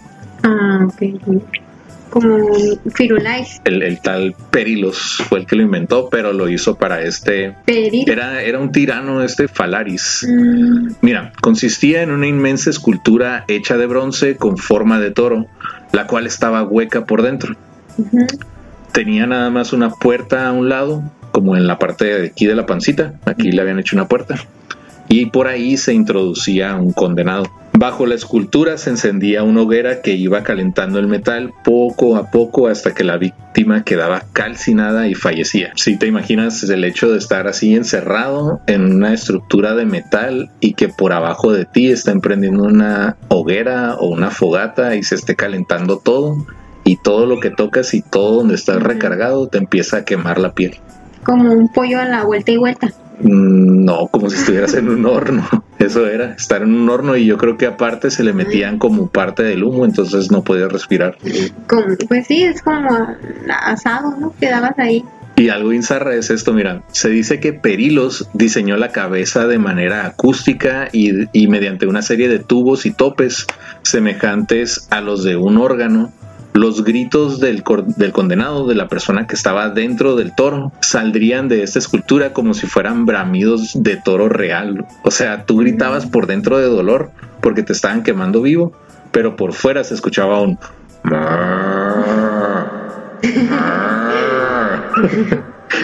Ah, 0.42 0.86
ok 0.86 1.42
como 2.10 2.38
Firulais. 2.94 3.60
El, 3.64 3.82
el, 3.82 4.00
tal 4.00 4.34
Perilos 4.50 5.22
fue 5.28 5.40
el 5.40 5.46
que 5.46 5.56
lo 5.56 5.62
inventó, 5.62 6.08
pero 6.10 6.32
lo 6.32 6.48
hizo 6.48 6.76
para 6.76 7.02
este. 7.02 7.54
Era 7.66 8.58
un 8.58 8.72
tirano, 8.72 9.22
este 9.22 9.48
Falaris. 9.48 10.26
Mm. 10.28 10.92
Mira, 11.00 11.32
consistía 11.40 12.02
en 12.02 12.10
una 12.10 12.26
inmensa 12.26 12.70
escultura 12.70 13.44
hecha 13.48 13.76
de 13.76 13.86
bronce 13.86 14.36
con 14.36 14.56
forma 14.56 14.98
de 15.00 15.10
toro, 15.10 15.46
la 15.92 16.06
cual 16.06 16.26
estaba 16.26 16.62
hueca 16.62 17.04
por 17.04 17.22
dentro. 17.22 17.56
Tenía 18.92 19.26
nada 19.26 19.50
más 19.50 19.72
una 19.72 19.90
puerta 19.90 20.48
a 20.48 20.52
un 20.52 20.68
lado, 20.68 21.02
como 21.32 21.56
en 21.56 21.66
la 21.66 21.78
parte 21.78 22.04
de 22.04 22.26
aquí 22.28 22.46
de 22.46 22.54
la 22.54 22.66
pancita. 22.66 23.14
Aquí 23.24 23.52
le 23.52 23.60
habían 23.60 23.78
hecho 23.78 23.96
una 23.96 24.08
puerta. 24.08 24.36
Y 25.08 25.26
por 25.26 25.46
ahí 25.46 25.76
se 25.76 25.94
introducía 25.94 26.76
un 26.76 26.92
condenado. 26.92 27.44
Bajo 27.80 28.06
la 28.06 28.16
escultura 28.16 28.76
se 28.76 28.90
encendía 28.90 29.44
una 29.44 29.62
hoguera 29.62 30.02
que 30.02 30.10
iba 30.10 30.42
calentando 30.42 30.98
el 30.98 31.06
metal 31.06 31.54
poco 31.62 32.16
a 32.16 32.28
poco 32.28 32.66
hasta 32.66 32.92
que 32.92 33.04
la 33.04 33.18
víctima 33.18 33.84
quedaba 33.84 34.24
calcinada 34.32 35.06
y 35.06 35.14
fallecía. 35.14 35.70
Si 35.76 35.96
te 35.96 36.08
imaginas 36.08 36.64
el 36.64 36.82
hecho 36.82 37.12
de 37.12 37.18
estar 37.18 37.46
así 37.46 37.76
encerrado 37.76 38.60
en 38.66 38.96
una 38.96 39.14
estructura 39.14 39.76
de 39.76 39.86
metal 39.86 40.50
y 40.58 40.74
que 40.74 40.88
por 40.88 41.12
abajo 41.12 41.52
de 41.52 41.66
ti 41.66 41.88
está 41.92 42.10
emprendiendo 42.10 42.64
una 42.64 43.16
hoguera 43.28 43.94
o 43.94 44.08
una 44.08 44.32
fogata 44.32 44.96
y 44.96 45.04
se 45.04 45.14
esté 45.14 45.36
calentando 45.36 45.98
todo 45.98 46.44
y 46.82 46.96
todo 46.96 47.26
lo 47.26 47.38
que 47.38 47.50
tocas 47.50 47.94
y 47.94 48.02
todo 48.02 48.38
donde 48.38 48.56
estás 48.56 48.82
recargado 48.82 49.46
te 49.46 49.58
empieza 49.58 49.98
a 49.98 50.04
quemar 50.04 50.40
la 50.40 50.52
piel. 50.52 50.74
Como 51.22 51.52
un 51.52 51.72
pollo 51.72 52.00
a 52.00 52.06
la 52.06 52.24
vuelta 52.24 52.50
y 52.50 52.56
vuelta. 52.56 52.88
Mm, 53.20 53.84
no, 53.84 54.06
como 54.08 54.30
si 54.30 54.36
estuvieras 54.36 54.74
en 54.74 54.88
un 54.88 55.04
horno. 55.06 55.46
Eso 55.78 56.06
era, 56.06 56.32
estar 56.32 56.62
en 56.62 56.74
un 56.74 56.88
horno 56.88 57.16
y 57.16 57.26
yo 57.26 57.38
creo 57.38 57.56
que 57.56 57.66
aparte 57.66 58.10
se 58.10 58.24
le 58.24 58.32
metían 58.32 58.78
como 58.78 59.08
parte 59.08 59.42
del 59.42 59.62
humo, 59.62 59.84
entonces 59.84 60.30
no 60.30 60.42
podía 60.42 60.68
respirar. 60.68 61.16
pues 62.08 62.26
sí, 62.26 62.42
es 62.42 62.62
como 62.62 62.88
asado, 63.48 64.16
¿no? 64.18 64.34
Quedabas 64.40 64.78
ahí. 64.78 65.04
Y 65.36 65.50
algo 65.50 65.72
insarra 65.72 66.16
es 66.16 66.30
esto, 66.30 66.52
mira, 66.52 66.82
se 66.88 67.10
dice 67.10 67.38
que 67.38 67.52
Perilos 67.52 68.28
diseñó 68.32 68.76
la 68.76 68.90
cabeza 68.90 69.46
de 69.46 69.58
manera 69.58 70.04
acústica 70.04 70.88
y, 70.90 71.28
y 71.32 71.46
mediante 71.46 71.86
una 71.86 72.02
serie 72.02 72.28
de 72.28 72.40
tubos 72.40 72.86
y 72.86 72.90
topes 72.90 73.46
semejantes 73.82 74.88
a 74.90 75.00
los 75.00 75.22
de 75.22 75.36
un 75.36 75.58
órgano 75.58 76.12
los 76.52 76.84
gritos 76.84 77.40
del, 77.40 77.62
del, 77.96 78.12
condenado, 78.12 78.66
de 78.66 78.74
la 78.74 78.88
persona 78.88 79.26
que 79.26 79.34
estaba 79.34 79.70
dentro 79.70 80.16
del 80.16 80.34
toro, 80.34 80.72
saldrían 80.80 81.48
de 81.48 81.62
esta 81.62 81.78
escultura 81.78 82.32
como 82.32 82.54
si 82.54 82.66
fueran 82.66 83.06
bramidos 83.06 83.82
de 83.82 83.96
toro 83.96 84.28
real. 84.28 84.86
O 85.04 85.10
sea, 85.10 85.44
tú 85.44 85.58
gritabas 85.58 86.06
por 86.06 86.26
dentro 86.26 86.58
de 86.58 86.66
dolor 86.66 87.10
porque 87.40 87.62
te 87.62 87.72
estaban 87.72 88.02
quemando 88.02 88.42
vivo, 88.42 88.72
pero 89.12 89.36
por 89.36 89.52
fuera 89.52 89.84
se 89.84 89.94
escuchaba 89.94 90.40
un... 90.40 90.58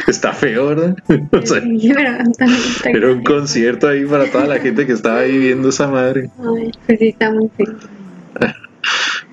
Está 0.08 0.32
feo, 0.32 0.68
¿verdad? 0.68 0.96
era 2.84 3.12
un 3.12 3.22
concierto 3.22 3.88
ahí 3.88 4.04
para 4.06 4.30
toda 4.30 4.46
la 4.46 4.58
gente 4.58 4.86
que 4.86 4.92
estaba 4.92 5.20
ahí 5.20 5.38
viendo 5.38 5.68
esa 5.68 5.88
madre. 5.88 6.30
Ay, 6.38 6.72
pues 6.86 6.98
sí, 6.98 7.08
está 7.08 7.30
muy 7.30 7.48
feo. 7.56 7.74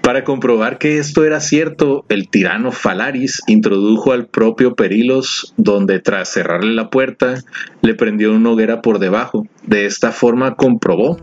Para 0.01 0.24
comprobar 0.24 0.79
que 0.79 0.98
esto 0.98 1.25
era 1.25 1.39
cierto, 1.39 2.05
el 2.10 2.27
tirano 2.27 2.72
Falaris 2.72 3.41
introdujo 3.46 4.13
al 4.13 4.25
propio 4.25 4.75
Perilos, 4.75 5.53
donde 5.58 6.00
tras 6.00 6.29
cerrarle 6.29 6.74
la 6.74 6.89
puerta, 6.89 7.36
le 7.81 7.93
prendió 7.93 8.34
una 8.34 8.50
hoguera 8.50 8.81
por 8.81 8.98
debajo. 8.98 9.46
De 9.63 9.86
esta 9.86 10.12
forma 10.12 10.55
comprobó 10.55 11.17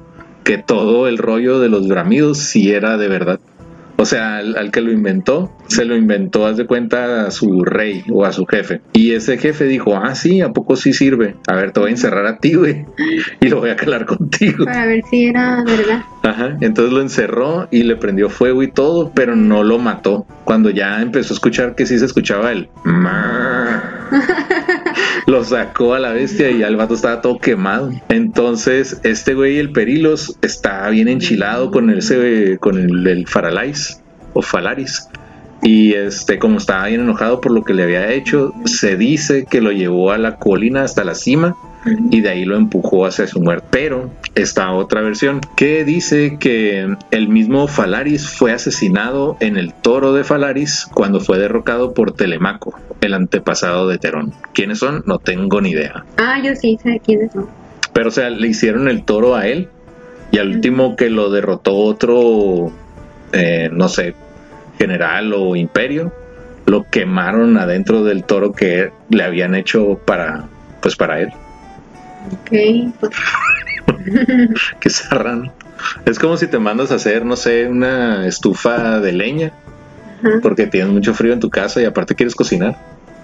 que 0.45 0.59
todo 0.59 1.09
el 1.09 1.19
rollo 1.19 1.59
de 1.59 1.69
los 1.69 1.89
bramidos 1.89 2.39
sí 2.39 2.71
era 2.71 2.97
de 2.97 3.09
verdad. 3.09 3.41
O 4.01 4.05
sea, 4.05 4.39
al, 4.39 4.71
que 4.71 4.81
lo 4.81 4.93
inventó, 4.93 5.53
se 5.67 5.85
lo 5.85 5.97
inventó, 5.97 6.47
haz 6.47 6.57
de 6.57 6.67
cuenta, 6.67 7.27
a 7.27 7.31
su 7.33 7.65
rey 7.65 8.05
o 8.13 8.25
a 8.25 8.33
su 8.33 8.47
jefe. 8.47 8.81
Y 8.93 9.11
ese 9.11 9.39
jefe 9.39 9.65
dijo, 9.65 9.97
ah, 9.97 10.15
sí, 10.15 10.41
¿a 10.41 10.53
poco 10.53 10.77
sí 10.77 10.93
sirve? 10.93 11.35
A 11.49 11.57
ver, 11.57 11.73
te 11.73 11.81
voy 11.81 11.89
a 11.89 11.93
encerrar 11.93 12.25
a 12.27 12.39
ti, 12.39 12.55
güey. 12.55 12.85
Y 13.41 13.49
lo 13.49 13.59
voy 13.59 13.71
a 13.71 13.77
calar 13.77 14.07
contigo. 14.07 14.65
Para 14.65 14.87
ver 14.87 15.03
si 15.11 15.25
era 15.27 15.65
verdad. 15.65 16.03
Ajá, 16.23 16.57
entonces 16.61 16.93
lo 16.93 17.01
encerró 17.01 17.67
y 17.71 17.83
le 17.83 17.97
prendió 17.97 18.31
fuego 18.31 18.63
y 18.63 18.71
todo, 18.71 19.11
pero 19.15 19.35
no 19.35 19.65
lo 19.65 19.79
mató. 19.79 20.27
Cuando 20.45 20.71
ya 20.71 21.03
empezó 21.03 21.35
a 21.35 21.37
escuchar 21.37 21.75
que 21.75 21.87
sí 21.87 21.99
se 21.99 22.05
escuchaba 22.05 22.53
el... 22.53 22.69
lo 25.29 25.45
sacó 25.45 25.93
a 25.93 25.99
la 25.99 26.13
bestia 26.13 26.51
y 26.51 26.63
el 26.63 26.77
vato 26.77 26.95
estaba 26.95 27.21
todo 27.21 27.39
quemado. 27.39 27.93
Entonces, 28.09 28.99
este 29.05 29.35
güey, 29.35 29.59
el 29.59 29.73
Perilos, 29.73 30.39
está 30.41 30.89
bien 30.89 31.07
enchilado 31.07 31.71
con 31.71 31.91
ese, 31.91 32.57
con 32.59 32.79
el, 32.79 33.07
el 33.07 33.27
Faralais 33.27 34.03
o 34.33 34.41
Falaris. 34.41 35.07
Y 35.63 35.93
este, 35.93 36.39
como 36.39 36.57
estaba 36.57 36.87
bien 36.87 37.03
enojado 37.03 37.43
por 37.43 37.53
lo 37.53 37.63
que 37.63 37.75
le 37.75 37.83
había 37.83 38.11
hecho, 38.11 38.55
se 38.65 38.97
dice 38.97 39.45
que 39.45 39.61
lo 39.61 39.71
llevó 39.71 40.13
a 40.13 40.19
la 40.19 40.37
colina 40.37 40.83
hasta 40.83 41.05
la 41.05 41.15
cima 41.15 41.55
y 42.11 42.21
de 42.21 42.29
ahí 42.29 42.45
lo 42.45 42.57
empujó 42.57 43.07
hacia 43.07 43.27
su 43.27 43.41
muerte. 43.41 43.67
Pero 43.71 44.11
está 44.35 44.73
otra 44.73 45.01
versión 45.01 45.41
que 45.57 45.85
dice 45.85 46.39
que 46.39 46.97
el 47.11 47.29
mismo 47.29 47.69
Falaris 47.69 48.29
fue 48.29 48.53
asesinado 48.53 49.37
en 49.41 49.57
el 49.57 49.75
toro 49.75 50.13
de 50.13 50.25
Falaris 50.25 50.87
cuando 50.93 51.21
fue 51.21 51.39
derrocado 51.39 51.95
por 51.95 52.13
Telemaco, 52.13 52.79
el 53.01 53.15
antepasado 53.15 53.89
de 53.89 53.99
Terón. 53.99 54.33
¿Quiénes 54.53 54.79
son? 54.79 55.03
No 55.07 55.19
tengo 55.19 55.61
ni 55.61 55.71
idea. 55.71 56.05
Ah, 56.17 56.41
yo 56.43 56.55
sí 56.55 56.79
sé 56.83 57.01
quiénes 57.05 57.33
son. 57.33 57.47
Pero 57.93 58.09
o 58.09 58.13
sea, 58.13 58.31
le 58.31 58.49
hicieron 58.49 58.89
el 58.89 59.05
toro 59.05 59.35
a 59.35 59.47
él 59.47 59.69
y 60.31 60.39
al 60.39 60.49
último 60.49 60.97
que 60.97 61.11
lo 61.11 61.31
derrotó 61.31 61.75
otro, 61.75 62.71
eh, 63.33 63.71
no 63.73 63.89
sé, 63.89 64.15
general 64.79 65.33
o 65.33 65.57
imperio, 65.57 66.13
lo 66.67 66.85
quemaron 66.85 67.57
adentro 67.57 68.05
del 68.05 68.25
toro 68.25 68.53
que 68.53 68.91
le 69.09 69.23
habían 69.25 69.55
hecho 69.55 69.99
para, 70.05 70.45
pues 70.81 70.97
para 70.97 71.21
él. 71.21 71.31
Ok. 72.33 72.51
Qué 74.81 74.91
zarrano. 74.91 75.53
Es 76.05 76.19
como 76.19 76.37
si 76.37 76.47
te 76.47 76.59
mandas 76.59 76.91
a 76.91 76.97
hacer, 76.97 77.25
no 77.25 77.37
sé, 77.37 77.69
una 77.69 78.27
estufa 78.27 79.01
de 79.01 79.13
leña, 79.13 79.53
porque 80.43 80.67
tienes 80.67 80.93
mucho 80.93 81.15
frío 81.15 81.33
en 81.33 81.41
tu 81.41 81.51
casa 81.51 81.81
y 81.81 81.85
aparte 81.85 82.15
quieres 82.15 82.35
cocinar. 82.35 82.77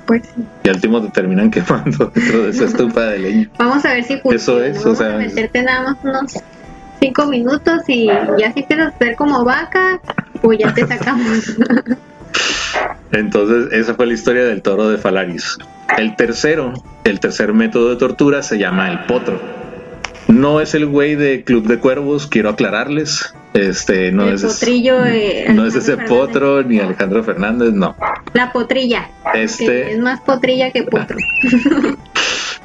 Pues 0.07 0.23
sí. 0.35 0.45
Y 0.65 0.69
al 0.69 0.77
último 0.77 1.03
te 1.03 1.11
terminan 1.11 1.51
quemando 1.51 2.11
dentro 2.15 2.45
de 2.45 2.51
esa 2.51 2.65
estufa 2.65 3.01
de 3.07 3.19
leña. 3.19 3.51
Vamos 3.59 3.85
a 3.85 3.95
ver 3.95 4.05
si 4.05 4.19
funciona. 4.19 4.37
Eso 4.37 4.63
es, 4.63 4.87
o 4.87 4.95
sea. 4.95 5.17
meterte 5.17 5.63
nada 5.63 5.83
más 5.83 5.97
unos 6.05 6.35
cinco 7.01 7.27
minutos 7.27 7.83
y 7.89 8.07
ya 8.07 8.53
si 8.53 8.67
a 8.71 8.99
ser 8.99 9.17
como 9.17 9.45
vaca, 9.45 10.01
pues 10.41 10.59
ya 10.59 10.73
te 10.73 10.87
sacamos. 10.87 11.57
Entonces, 13.13 13.73
esa 13.73 13.95
fue 13.95 14.07
la 14.07 14.15
historia 14.15 14.45
del 14.45 14.63
toro 14.63 14.89
de 14.89 14.99
Falaris. 14.99 15.59
El 15.97 16.17
tercero, 16.17 16.73
el 17.05 17.21
tercer 17.21 17.53
método 17.53 17.91
de 17.91 17.97
tortura 17.97 18.43
se 18.43 18.59
llama 18.59 18.91
el 18.91 19.01
potro. 19.01 19.41
No 20.29 20.61
es 20.61 20.75
el 20.75 20.87
güey 20.87 21.15
de 21.15 21.45
Club 21.45 21.67
de 21.67 21.79
Cuervos, 21.79 22.27
quiero 22.27 22.49
aclararles. 22.49 23.35
Este, 23.53 24.11
no 24.11 24.29
es 24.29 24.43
potrillo, 24.43 25.05
eh, 25.05 25.47
no 25.55 25.65
es 25.65 25.77
ese 25.77 25.97
potro 25.97 26.65
ni 26.65 26.81
Alejandro 26.81 27.23
Fernández, 27.23 27.73
no. 27.73 27.95
La 28.33 28.53
potrilla. 28.53 29.11
Este 29.33 29.93
es 29.93 29.99
más 30.01 30.21
potrilla 30.21 30.73
que 30.73 30.83
potro. 30.83 31.17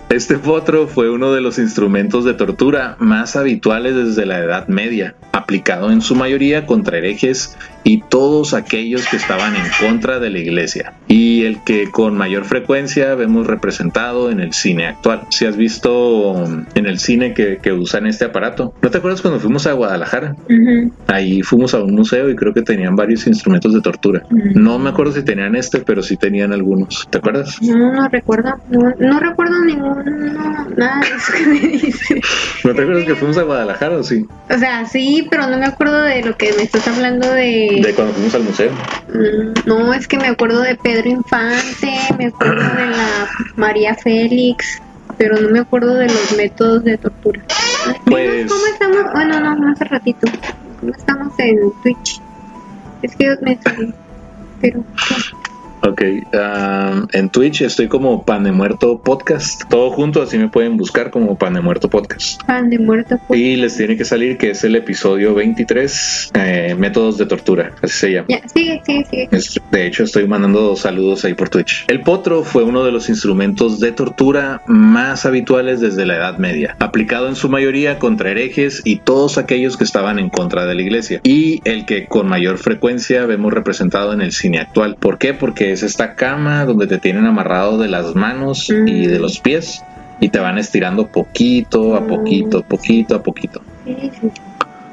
Este 0.09 0.39
potro 0.39 0.88
fue 0.88 1.11
uno 1.11 1.33
de 1.33 1.41
los 1.41 1.59
instrumentos 1.59 2.25
de 2.25 2.33
tortura 2.33 2.95
más 2.97 3.35
habituales 3.35 3.95
desde 3.95 4.25
la 4.25 4.39
Edad 4.39 4.67
Media, 4.67 5.13
aplicado 5.33 5.91
en 5.91 6.01
su 6.01 6.15
mayoría 6.15 6.65
contra 6.65 6.97
herejes 6.97 7.55
y 7.89 8.03
todos 8.08 8.53
aquellos 8.53 9.08
que 9.08 9.17
estaban 9.17 9.55
en 9.55 9.63
contra 9.79 10.19
de 10.19 10.29
la 10.29 10.38
iglesia. 10.38 10.93
y 11.08 11.46
el 11.46 11.63
que 11.63 11.89
con 11.89 12.15
mayor 12.15 12.46
frecuencia 12.46 13.15
vemos 13.15 13.48
representado 13.48 14.29
en 14.29 14.39
el 14.39 14.53
cine 14.53 14.86
actual. 14.86 15.22
Si 15.31 15.46
has 15.46 15.58
visto 15.58 16.43
en 16.75 16.86
el 16.86 17.00
cine 17.00 17.34
que, 17.34 17.58
que 17.58 17.72
usan 17.72 18.05
este 18.05 18.25
aparato, 18.25 18.75
¿no 18.81 18.91
te 18.91 19.00
acuerdas 19.00 19.22
cuando 19.22 19.39
fuimos 19.39 19.65
a 19.65 19.74
Guadalajara? 19.74 20.36
Ujú. 20.43 20.93
Ahí 21.08 21.41
fuimos 21.41 21.74
a 21.74 21.79
un 21.81 21.96
museo 21.96 22.29
y 22.29 22.36
creo 22.36 22.53
que 22.53 22.62
tenían 22.62 22.96
varios 22.96 23.25
instrumentos 23.25 23.74
de 23.74 23.81
tortura. 23.81 24.22
Mm. 24.29 24.62
No 24.62 24.77
me 24.77 24.89
acuerdo 24.91 25.13
si 25.13 25.24
tenían 25.24 25.55
este, 25.55 25.79
pero 25.79 26.03
sí 26.03 26.15
tenían 26.15 26.53
algunos. 26.53 27.08
¿Te 27.10 27.17
acuerdas? 27.17 27.60
No, 27.62 27.91
no 27.91 28.08
recuerdo. 28.10 28.53
No, 28.69 28.93
no 29.00 29.19
recuerdo 29.19 29.65
ninguno. 29.65 30.03
Nada 30.77 31.01
de 31.01 31.08
eso 31.08 31.34
que 31.36 31.46
me 31.48 31.60
dices. 31.60 32.22
¿No 32.63 32.75
te 32.75 32.81
acuerdas 32.81 33.05
que 33.05 33.15
fuimos 33.15 33.38
a 33.39 33.43
Guadalajara 33.43 33.98
o 33.98 34.03
sí? 34.03 34.25
O 34.50 34.58
sea, 34.58 34.86
sí, 34.86 35.27
pero 35.31 35.48
no 35.48 35.58
me 35.58 35.65
acuerdo 35.65 36.03
de 36.03 36.24
lo 36.24 36.38
que 36.38 36.53
me 36.53 36.63
estás 36.63 36.88
hablando 36.88 37.31
de. 37.31 37.78
De 37.81 37.93
cuando 37.93 38.13
fuimos 38.13 38.36
al 38.36 38.43
museo. 38.43 38.71
Mm, 39.13 39.67
No, 39.67 39.93
es 39.93 40.07
que 40.07 40.17
me 40.17 40.27
acuerdo 40.27 40.62
de 40.62 40.75
Pedro 40.75 41.09
Infante, 41.09 41.91
me 42.17 42.27
acuerdo 42.27 42.62
de 42.63 42.86
la 42.88 43.27
María 43.55 43.95
Félix, 43.95 44.81
pero 45.17 45.39
no 45.39 45.50
me 45.50 45.59
acuerdo 45.59 45.93
de 45.95 46.07
los 46.07 46.36
métodos 46.38 46.83
de 46.83 46.98
tortura. 46.98 47.41
Pues- 48.05 48.51
¿Cómo 48.51 48.65
estamos? 48.65 49.13
Bueno, 49.13 49.39
no, 49.39 49.55
no 49.55 49.71
hace 49.71 49.86
ratito. 49.86 50.27
¿Cómo 50.79 50.91
estamos 50.93 51.33
en 51.39 51.57
Twitch? 51.83 52.21
Es 53.01 53.15
que 53.15 53.25
yo 53.25 53.31
me 53.41 53.57
salí. 53.62 53.93
Pero, 54.62 54.83
Ok, 55.81 56.01
ah, 56.33 57.05
en 57.13 57.29
Twitch 57.29 57.62
estoy 57.62 57.88
como 57.88 58.25
Pan 58.25 58.43
de 58.43 58.51
Muerto 58.51 59.01
Podcast. 59.01 59.63
Todo 59.69 59.91
junto, 59.91 60.21
así 60.21 60.38
me 60.38 60.50
pueden 60.50 60.75
buscar 60.77 61.09
como 61.09 61.38
Pan 61.38 61.53
de 61.53 61.62
Muerto 61.62 61.89
Podcast. 61.89 62.43
pan 62.43 62.69
de 62.69 62.77
muerto. 62.79 63.17
pues. 63.27 63.39
Y 63.39 63.55
les 63.55 63.77
tiene 63.77 63.95
que 63.95 64.03
salir 64.05 64.38
que 64.38 64.51
es 64.51 64.63
el 64.63 64.75
episodio 64.75 65.33
23, 65.36 66.31
eh, 66.33 66.75
Métodos 66.77 67.17
de 67.17 67.25
Tortura, 67.25 67.71
así 67.81 67.98
se 67.98 68.12
llama. 68.12 68.27
Ya, 68.29 68.41
sigue, 68.53 68.81
sigue, 68.86 69.05
sigue. 69.09 69.29
Es- 69.31 69.59
De 69.71 69.86
hecho, 69.88 70.03
estoy 70.03 70.27
mandando 70.27 70.75
saludos 70.75 71.24
ahí 71.25 71.33
por 71.33 71.50
Twitch. 71.50 71.86
El 71.88 72.01
potro 72.01 72.43
fue 72.43 72.63
uno 72.63 72.83
de 72.83 72.91
los 72.91 73.07
instrumentos 73.09 73.79
de 73.79 73.91
tortura 73.93 74.62
más 74.67 75.25
habituales 75.25 75.79
desde 75.79 76.05
la 76.05 76.17
Edad 76.17 76.38
Media, 76.39 76.75
aplicado 76.79 77.27
en 77.29 77.36
su 77.36 77.48
mayoría 77.50 78.00
contra 78.00 78.31
herejes 78.31 78.81
y 78.83 78.98
todos 78.98 79.38
aquellos 79.38 79.77
que 79.77 79.83
estaban 79.86 80.19
en 80.19 80.29
contra 80.29 80.65
de 80.65 80.75
la 80.75 80.81
iglesia, 80.81 81.21
y 81.24 81.62
el 81.63 81.86
que 81.86 82.05
con 82.07 82.27
mayor 82.27 82.57
frecuencia 82.57 83.25
vemos 83.25 83.53
representado 83.53 84.12
en 84.13 84.21
el 84.21 84.31
cine 84.33 84.59
actual. 84.59 84.95
¿Por 85.00 85.17
qué? 85.17 85.33
Porque 85.33 85.68
es 85.71 85.83
esta 85.83 86.15
cama 86.15 86.65
donde 86.65 86.88
te 86.88 86.97
tienen 86.97 87.25
amarrado 87.25 87.77
de 87.77 87.88
las 87.88 88.15
manos 88.15 88.69
y 88.69 89.07
de 89.07 89.19
los 89.19 89.39
pies. 89.39 89.83
Y 90.21 90.29
te 90.29 90.39
van 90.39 90.57
estirando 90.57 91.07
poquito 91.07 91.95
a 91.95 92.05
poquito, 92.05 92.61
poquito 92.61 93.15
a 93.15 93.23
poquito. 93.23 93.61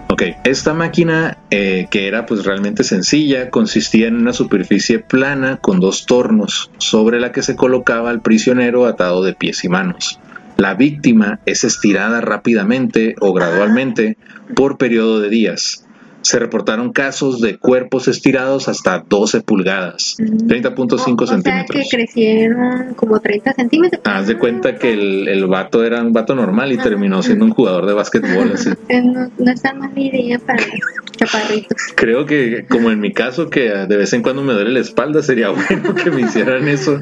Ok, 0.08 0.22
esta 0.44 0.72
máquina 0.72 1.36
eh, 1.50 1.88
que 1.90 2.06
era 2.06 2.26
pues 2.26 2.44
realmente 2.44 2.84
sencilla 2.84 3.50
consistía 3.50 4.06
en 4.06 4.16
una 4.16 4.32
superficie 4.32 5.00
plana 5.00 5.56
con 5.56 5.80
dos 5.80 6.06
tornos 6.06 6.70
sobre 6.78 7.18
la 7.18 7.32
que 7.32 7.42
se 7.42 7.56
colocaba 7.56 8.10
al 8.10 8.20
prisionero 8.20 8.86
atado 8.86 9.24
de 9.24 9.34
pies 9.34 9.64
y 9.64 9.68
manos. 9.68 10.20
La 10.56 10.74
víctima 10.74 11.40
es 11.44 11.64
estirada 11.64 12.20
rápidamente 12.20 13.14
o 13.20 13.32
gradualmente 13.32 14.16
por 14.54 14.78
periodo 14.78 15.20
de 15.20 15.28
días. 15.28 15.85
Se 16.26 16.38
reportaron 16.40 16.92
casos 16.92 17.40
de 17.40 17.56
cuerpos 17.56 18.08
estirados 18.08 18.68
hasta 18.68 19.04
12 19.08 19.42
pulgadas, 19.42 20.16
Mm. 20.18 20.48
30.5 20.48 21.22
O- 21.22 21.24
o 21.24 21.26
sea 21.28 21.36
que 21.36 21.42
centímetros. 21.42 21.88
crecieron 21.90 22.94
como 22.94 23.20
30 23.20 23.52
centímetros. 23.52 24.00
Haz 24.04 24.26
de 24.26 24.36
cuenta 24.36 24.74
que 24.76 24.92
el, 24.92 25.28
el 25.28 25.46
vato 25.46 25.84
era 25.84 26.02
un 26.02 26.12
vato 26.12 26.34
normal 26.34 26.72
y 26.72 26.78
terminó 26.78 27.22
siendo 27.22 27.44
un 27.44 27.52
jugador 27.52 27.86
de 27.86 27.92
básquetbol. 27.94 28.52
así. 28.54 28.70
No, 29.06 29.30
no 29.38 29.52
es 29.52 29.62
tan 29.62 29.78
mala 29.78 29.98
idea 30.00 30.38
para 30.40 30.60
los 30.62 31.16
chaparritos. 31.16 31.76
Creo 31.94 32.26
que, 32.26 32.66
como 32.68 32.90
en 32.90 32.98
mi 33.00 33.12
caso, 33.12 33.48
que 33.50 33.68
de 33.70 33.96
vez 33.96 34.12
en 34.12 34.22
cuando 34.22 34.42
me 34.42 34.52
duele 34.52 34.70
la 34.72 34.80
espalda, 34.80 35.22
sería 35.22 35.48
bueno 35.50 35.94
que 35.94 36.10
me 36.10 36.22
hicieran 36.22 36.66
eso. 36.68 37.00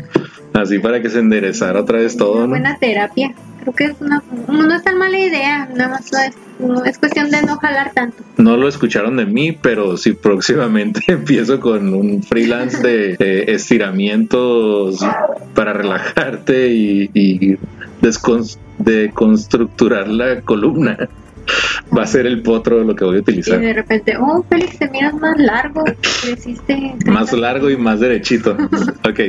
Así 0.52 0.78
para 0.78 1.00
que 1.02 1.08
se 1.08 1.18
enderezara 1.18 1.80
otra 1.80 1.98
vez 1.98 2.16
todo, 2.16 2.34
Una 2.34 2.42
¿no? 2.44 2.48
buena 2.50 2.78
terapia. 2.78 3.34
Creo 3.64 3.74
que 3.74 3.84
es 3.84 4.00
una, 4.00 4.22
no 4.48 4.74
es 4.74 4.82
tan 4.84 4.98
mala 4.98 5.18
idea. 5.18 5.66
Nada 5.74 5.88
más 5.90 6.06
es, 6.12 6.34
no- 6.58 6.84
es 6.84 6.98
cuestión 6.98 7.30
de 7.30 7.42
no 7.42 7.56
jalar 7.56 7.92
tanto. 7.94 8.22
No 8.36 8.56
lo 8.56 8.68
escucharon 8.68 9.16
de 9.16 9.26
mí, 9.26 9.52
pero 9.52 9.96
si 9.96 10.12
próximamente 10.12 11.00
empiezo 11.08 11.58
con 11.60 11.92
un 11.94 12.22
freelance 12.22 12.82
de 12.82 13.16
eh, 13.18 13.44
estiramientos 13.48 15.00
para 15.54 15.72
relajarte 15.72 16.68
y, 16.68 17.10
y 17.14 17.56
descon- 18.02 18.56
deconstructurar 18.78 20.08
la 20.08 20.40
columna. 20.42 20.96
Va 21.96 22.02
a 22.02 22.06
ser 22.06 22.26
el 22.26 22.42
potro 22.42 22.82
lo 22.84 22.94
que 22.96 23.04
voy 23.04 23.14
a 23.14 23.18
Y 23.18 23.20
utilizar. 23.20 23.60
de 23.60 23.72
repente, 23.72 24.16
oh, 24.18 24.44
Félix, 24.48 24.78
te 24.78 24.88
miras 24.90 25.14
más 25.14 25.38
largo. 25.38 25.84
Creciste. 26.22 26.94
Más 27.06 27.32
largo 27.32 27.70
y 27.70 27.76
más 27.76 28.00
derechito. 28.00 28.56
Ok. 29.06 29.20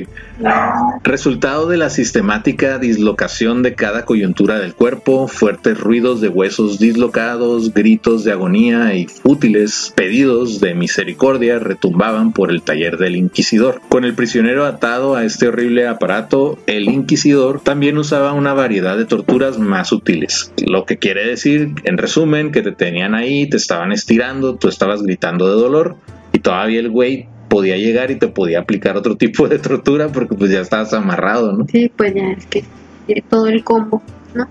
Resultado 1.04 1.68
de 1.68 1.78
la 1.78 1.90
sistemática 1.90 2.80
dislocación 2.80 3.62
de 3.62 3.76
cada 3.76 4.06
coyuntura 4.06 4.58
del 4.60 4.74
cuerpo, 4.74 5.28
fuertes 5.28 5.78
ruidos 5.80 6.22
de 6.22 6.30
huesos 6.30 6.80
dislocados, 6.80 7.74
gritos 7.74 8.24
de 8.24 8.32
agonía 8.32 8.94
y 8.96 9.06
fútiles 9.08 9.94
pedidos 9.96 10.60
de 10.62 10.74
misericordia 10.74 11.60
retumbaban 11.60 12.32
por 12.32 12.52
el 12.52 12.62
taller 12.62 12.98
del 12.98 13.16
inquisidor. 13.16 13.82
Con 13.90 14.06
el 14.06 14.14
prisionero 14.14 14.66
atado 14.66 15.16
a 15.16 15.26
este 15.26 15.48
horrible 15.48 15.88
aparato, 15.88 16.58
el 16.68 16.90
inquisidor 16.90 17.62
también 17.62 17.98
usaba 17.98 18.34
una 18.34 18.54
variedad 18.54 18.98
de 18.98 19.06
torturas 19.06 19.60
más 19.60 19.90
sutiles. 19.90 20.52
Lo 20.66 20.86
que 20.86 20.98
quiere 20.98 21.26
decir, 21.28 21.72
en 21.84 21.98
resumen, 22.06 22.52
que 22.52 22.62
te 22.62 22.72
tenían 22.72 23.16
ahí, 23.16 23.50
te 23.50 23.58
estaban 23.58 23.92
estirando, 23.92 24.56
tú 24.56 24.68
estabas 24.68 25.02
gritando 25.02 25.48
de 25.48 25.62
dolor 25.62 25.98
y 26.32 26.40
todavía 26.40 26.80
el 26.80 26.90
güey 26.90 27.28
podía 27.50 27.78
llegar 27.78 28.12
y 28.12 28.16
te 28.16 28.28
podía 28.28 28.60
aplicar 28.60 28.98
otro 28.98 29.16
tipo 29.24 29.48
de 29.48 29.60
tortura 29.60 30.10
porque 30.10 30.36
pues 30.36 30.52
ya 30.52 30.62
estabas 30.62 30.94
amarrado, 30.94 31.54
¿no? 31.54 31.66
Sí, 31.68 31.92
pues 31.96 32.14
ya 32.14 32.32
es 32.32 32.46
que 32.46 32.64
eh, 33.08 33.24
todo 33.30 33.48
el 33.48 33.64
combo, 33.64 34.02
¿no? 34.34 34.48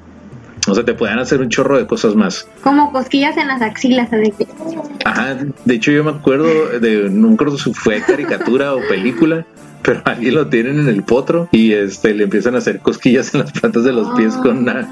O 0.67 0.75
sea, 0.75 0.85
te 0.85 0.95
podían 0.95 1.19
hacer 1.19 1.41
un 1.41 1.51
chorro 1.51 1.77
de 1.77 1.87
cosas 1.87 2.15
más. 2.15 2.49
Como 2.63 2.91
cosquillas 2.91 3.37
en 3.37 3.49
las 3.49 3.61
axilas, 3.61 4.09
que 4.09 4.47
Ajá, 5.05 5.37
de 5.65 5.75
hecho 5.75 5.91
yo 5.91 6.03
me 6.03 6.11
acuerdo 6.11 6.79
de, 6.81 7.11
no 7.11 7.35
acuerdo 7.35 7.59
si 7.59 7.75
fue 7.75 8.01
caricatura 8.01 8.75
o 8.75 8.81
película, 8.89 9.45
pero 9.83 10.01
alguien 10.07 10.35
lo 10.35 10.49
tienen 10.49 10.81
en 10.81 10.89
el 10.89 11.03
potro 11.03 11.49
y 11.53 11.73
este 11.75 12.15
le 12.15 12.25
empiezan 12.25 12.55
a 12.55 12.59
hacer 12.59 12.81
cosquillas 12.81 13.35
en 13.35 13.41
las 13.41 13.53
plantas 13.53 13.85
de 13.85 13.93
los 13.93 14.09
pies 14.17 14.35
con 14.37 14.59
una, 14.59 14.89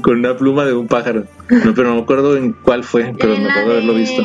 con 0.00 0.18
una 0.18 0.36
pluma 0.36 0.64
de 0.64 0.74
un 0.74 0.86
pájaro. 0.86 1.26
No, 1.48 1.74
pero 1.74 1.88
no 1.88 1.96
me 1.96 2.02
acuerdo 2.02 2.36
en 2.36 2.52
cuál 2.52 2.84
fue, 2.84 3.14
pero 3.18 3.36
me 3.36 3.50
acuerdo 3.50 3.72
haberlo 3.72 3.94
visto. 3.94 4.22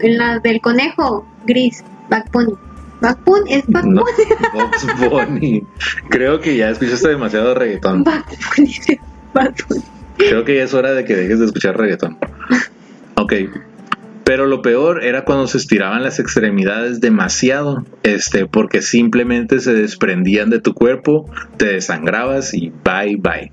En 0.00 0.18
la 0.18 0.38
del 0.40 0.60
conejo 0.60 1.26
gris, 1.46 1.84
Back 2.10 2.30
Bunny. 2.32 2.54
Back 3.00 3.18
Bunny, 3.24 3.54
es 3.54 3.64
Back 3.68 3.84
Bunny. 5.10 5.62
Creo 6.08 6.40
que 6.40 6.56
ya 6.56 6.70
escuchaste 6.70 7.08
demasiado 7.08 7.54
reggaetón. 7.54 8.04
Back 8.04 8.36
Bunny, 8.56 8.72
sí, 8.86 8.98
Back 9.32 9.66
Bunny. 9.68 9.82
Creo 10.16 10.44
que 10.44 10.56
ya 10.56 10.64
es 10.64 10.74
hora 10.74 10.92
de 10.92 11.04
que 11.04 11.14
dejes 11.14 11.40
de 11.40 11.46
escuchar 11.46 11.76
reggaetón. 11.76 12.16
Ok. 13.16 13.32
Pero 14.24 14.46
lo 14.46 14.62
peor 14.62 15.04
era 15.04 15.24
cuando 15.24 15.46
se 15.46 15.58
estiraban 15.58 16.02
las 16.02 16.18
extremidades 16.18 17.00
demasiado, 17.00 17.84
este, 18.02 18.46
porque 18.46 18.80
simplemente 18.80 19.60
se 19.60 19.74
desprendían 19.74 20.48
de 20.48 20.60
tu 20.60 20.72
cuerpo, 20.72 21.30
te 21.58 21.66
desangrabas 21.66 22.54
y 22.54 22.72
bye 22.84 23.16
bye. 23.16 23.50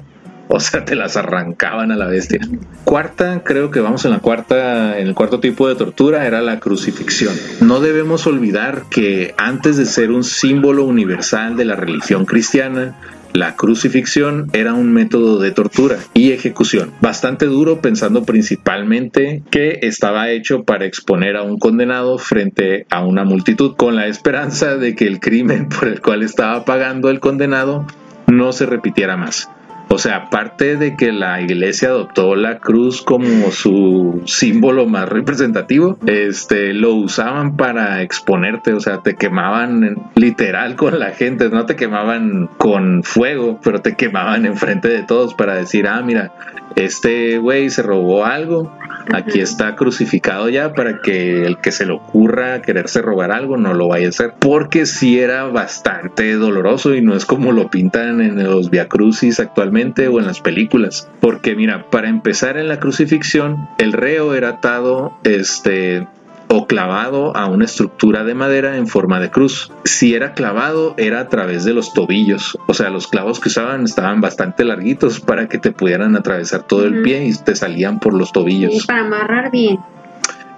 O 0.53 0.59
sea, 0.59 0.83
te 0.83 0.95
las 0.95 1.15
arrancaban 1.15 1.91
a 1.91 1.95
la 1.95 2.07
bestia. 2.07 2.41
Cuarta, 2.83 3.41
creo 3.41 3.71
que 3.71 3.79
vamos 3.79 4.03
en 4.03 4.11
la 4.11 4.19
cuarta, 4.19 4.99
en 4.99 5.07
el 5.07 5.15
cuarto 5.15 5.39
tipo 5.39 5.69
de 5.69 5.75
tortura 5.75 6.27
era 6.27 6.41
la 6.41 6.59
crucifixión. 6.59 7.33
No 7.61 7.79
debemos 7.79 8.27
olvidar 8.27 8.83
que 8.89 9.33
antes 9.37 9.77
de 9.77 9.85
ser 9.85 10.11
un 10.11 10.25
símbolo 10.25 10.83
universal 10.83 11.55
de 11.55 11.63
la 11.63 11.77
religión 11.77 12.25
cristiana, 12.25 12.97
la 13.33 13.55
crucifixión 13.55 14.49
era 14.53 14.73
un 14.73 14.91
método 14.91 15.39
de 15.39 15.51
tortura 15.51 15.97
y 16.13 16.31
ejecución, 16.31 16.91
bastante 17.01 17.45
duro 17.45 17.81
pensando 17.81 18.23
principalmente 18.23 19.43
que 19.49 19.79
estaba 19.81 20.29
hecho 20.29 20.63
para 20.63 20.85
exponer 20.85 21.37
a 21.37 21.43
un 21.43 21.57
condenado 21.57 22.17
frente 22.17 22.85
a 22.89 23.03
una 23.03 23.23
multitud 23.23 23.75
con 23.75 23.95
la 23.95 24.07
esperanza 24.07 24.77
de 24.77 24.95
que 24.95 25.07
el 25.07 25.19
crimen 25.19 25.69
por 25.79 25.87
el 25.87 26.01
cual 26.01 26.23
estaba 26.23 26.65
pagando 26.65 27.09
el 27.09 27.19
condenado 27.19 27.85
no 28.27 28.51
se 28.51 28.65
repitiera 28.65 29.17
más. 29.17 29.49
O 29.93 29.97
sea, 29.97 30.15
aparte 30.15 30.77
de 30.77 30.95
que 30.95 31.11
la 31.11 31.41
iglesia 31.41 31.89
adoptó 31.89 32.37
la 32.37 32.59
cruz 32.59 33.01
como 33.01 33.51
su 33.51 34.21
símbolo 34.25 34.85
más 34.85 35.09
representativo, 35.09 35.97
este 36.05 36.73
lo 36.73 36.93
usaban 36.93 37.57
para 37.57 38.01
exponerte, 38.01 38.71
o 38.71 38.79
sea, 38.79 38.99
te 38.99 39.15
quemaban 39.15 39.97
literal 40.15 40.77
con 40.77 40.97
la 40.97 41.11
gente, 41.11 41.49
no 41.49 41.65
te 41.65 41.75
quemaban 41.75 42.47
con 42.57 43.03
fuego, 43.03 43.59
pero 43.61 43.81
te 43.81 43.97
quemaban 43.97 44.45
enfrente 44.45 44.87
de 44.87 45.03
todos 45.03 45.33
para 45.33 45.55
decir, 45.55 45.85
ah, 45.89 46.01
mira, 46.01 46.31
este 46.75 47.37
güey 47.37 47.69
se 47.69 47.83
robó 47.83 48.25
algo, 48.25 48.71
aquí 49.13 49.39
está 49.39 49.75
crucificado 49.75 50.49
ya 50.49 50.73
para 50.73 51.01
que 51.01 51.45
el 51.45 51.57
que 51.59 51.71
se 51.71 51.85
le 51.85 51.93
ocurra 51.93 52.61
quererse 52.61 53.01
robar 53.01 53.31
algo 53.31 53.57
no 53.57 53.73
lo 53.73 53.87
vaya 53.87 54.07
a 54.07 54.09
hacer, 54.09 54.33
porque 54.39 54.85
sí 54.85 55.19
era 55.19 55.45
bastante 55.45 56.33
doloroso 56.33 56.95
y 56.95 57.01
no 57.01 57.15
es 57.15 57.25
como 57.25 57.51
lo 57.51 57.69
pintan 57.69 58.21
en 58.21 58.43
los 58.43 58.69
Via 58.69 58.87
Crucis 58.87 59.39
actualmente 59.39 60.07
o 60.07 60.19
en 60.19 60.25
las 60.25 60.41
películas, 60.41 61.09
porque 61.19 61.55
mira, 61.55 61.89
para 61.89 62.09
empezar 62.09 62.57
en 62.57 62.67
la 62.67 62.79
crucifixión, 62.79 63.67
el 63.77 63.93
reo 63.93 64.33
era 64.33 64.49
atado 64.49 65.13
este 65.23 66.07
o 66.53 66.67
clavado 66.67 67.35
a 67.35 67.45
una 67.47 67.63
estructura 67.65 68.25
de 68.25 68.35
madera 68.35 68.75
en 68.75 68.87
forma 68.87 69.19
de 69.21 69.31
cruz. 69.31 69.71
Si 69.85 70.13
era 70.13 70.33
clavado 70.33 70.93
era 70.97 71.21
a 71.21 71.29
través 71.29 71.63
de 71.63 71.73
los 71.73 71.93
tobillos, 71.93 72.57
o 72.67 72.73
sea, 72.73 72.89
los 72.89 73.07
clavos 73.07 73.39
que 73.39 73.47
usaban 73.47 73.85
estaban 73.85 74.19
bastante 74.19 74.65
larguitos 74.65 75.21
para 75.21 75.47
que 75.47 75.57
te 75.59 75.71
pudieran 75.71 76.15
atravesar 76.17 76.63
todo 76.63 76.85
el 76.85 77.01
pie 77.03 77.25
y 77.25 77.33
te 77.33 77.55
salían 77.55 77.99
por 77.99 78.13
los 78.13 78.29
Y 78.29 78.33
tobillos. 78.33 78.85
para 78.85 79.01
amarrar 79.05 79.49
bien. 79.49 79.79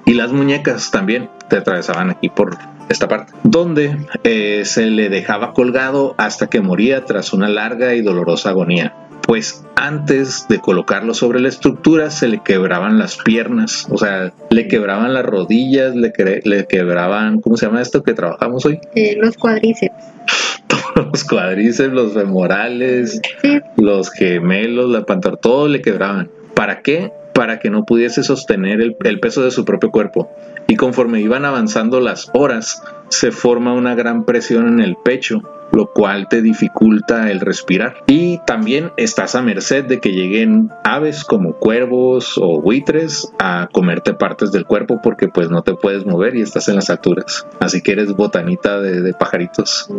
Y 0.05 0.15
las 0.15 0.31
muñecas 0.31 0.89
también 0.89 1.29
te 1.47 1.57
atravesaban 1.57 2.09
aquí 2.09 2.27
por 2.29 2.57
esta 2.89 3.07
parte, 3.07 3.31
donde 3.43 4.05
eh, 4.23 4.63
se 4.65 4.87
le 4.87 5.09
dejaba 5.09 5.53
colgado 5.53 6.15
hasta 6.17 6.47
que 6.47 6.59
moría 6.59 7.05
tras 7.05 7.33
una 7.33 7.47
larga 7.47 7.93
y 7.93 8.01
dolorosa 8.01 8.49
agonía. 8.49 8.93
Pues 9.25 9.63
antes 9.75 10.47
de 10.49 10.59
colocarlo 10.59 11.13
sobre 11.13 11.39
la 11.39 11.47
estructura 11.47 12.09
se 12.11 12.27
le 12.27 12.39
quebraban 12.43 12.99
las 12.99 13.17
piernas, 13.17 13.87
o 13.89 13.97
sea, 13.97 14.33
le 14.49 14.67
quebraban 14.67 15.13
las 15.13 15.25
rodillas, 15.25 15.95
le, 15.95 16.11
le 16.43 16.65
quebraban, 16.67 17.39
¿cómo 17.39 17.55
se 17.57 17.65
llama 17.65 17.81
esto 17.81 18.03
que 18.03 18.13
trabajamos 18.13 18.65
hoy? 18.65 18.79
eh, 18.95 19.15
los 19.19 19.37
cuadríceps. 19.37 19.93
Los 20.95 21.23
cuadríceps, 21.23 21.91
los 21.93 22.13
femorales, 22.13 23.19
Sí, 23.41 23.59
los 23.77 24.11
gemelos, 24.11 24.89
la 24.91 25.03
pantorrilla, 25.05 25.41
todo 25.41 25.67
le 25.67 25.81
quebraban. 25.81 26.29
¿Para 26.53 26.81
qué? 26.81 27.11
Para 27.33 27.57
que 27.59 27.71
no 27.71 27.83
pudiese 27.83 28.21
sostener 28.23 28.79
el, 28.79 28.95
el 29.03 29.19
peso 29.19 29.43
de 29.43 29.49
su 29.49 29.65
propio 29.65 29.89
cuerpo. 29.89 30.29
Y 30.67 30.75
conforme 30.75 31.21
iban 31.21 31.45
avanzando 31.45 31.99
las 31.99 32.29
horas, 32.33 32.81
se 33.09 33.31
forma 33.31 33.73
una 33.73 33.95
gran 33.95 34.25
presión 34.25 34.67
en 34.67 34.79
el 34.79 34.95
pecho, 34.95 35.41
lo 35.71 35.87
cual 35.91 36.27
te 36.29 36.41
dificulta 36.41 37.31
el 37.31 37.39
respirar. 37.39 38.03
Y 38.07 38.39
también 38.45 38.91
estás 38.97 39.35
a 39.35 39.41
merced 39.41 39.85
de 39.85 39.99
que 39.99 40.11
lleguen 40.11 40.69
aves 40.83 41.23
como 41.23 41.53
cuervos 41.53 42.37
o 42.37 42.61
buitres 42.61 43.31
a 43.39 43.69
comerte 43.71 44.13
partes 44.13 44.51
del 44.51 44.65
cuerpo 44.65 44.99
porque 45.01 45.27
pues 45.27 45.49
no 45.49 45.63
te 45.63 45.73
puedes 45.73 46.05
mover 46.05 46.35
y 46.35 46.41
estás 46.41 46.67
en 46.69 46.75
las 46.75 46.89
alturas. 46.89 47.45
Así 47.59 47.81
que 47.81 47.93
eres 47.93 48.13
botanita 48.13 48.79
de, 48.79 49.01
de 49.01 49.13
pajaritos. 49.13 49.89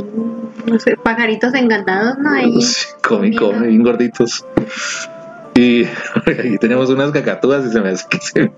no 0.67 0.79
sé, 0.79 0.97
pajaritos 0.97 1.55
encantados, 1.55 2.19
¿no? 2.19 2.31
Ahí. 2.31 2.61
Sí, 2.63 2.87
come, 3.03 3.35
come, 3.35 3.69
bien 3.69 3.83
gorditos. 3.83 4.45
Y 5.55 5.85
aquí 6.27 6.59
tenemos 6.59 6.91
unas 6.91 7.13
cacatúas 7.13 7.65
y 7.67 7.71
se 7.71 7.81
me 7.81 7.89
hace 7.91 8.07
que 8.09 8.19
si 8.19 8.51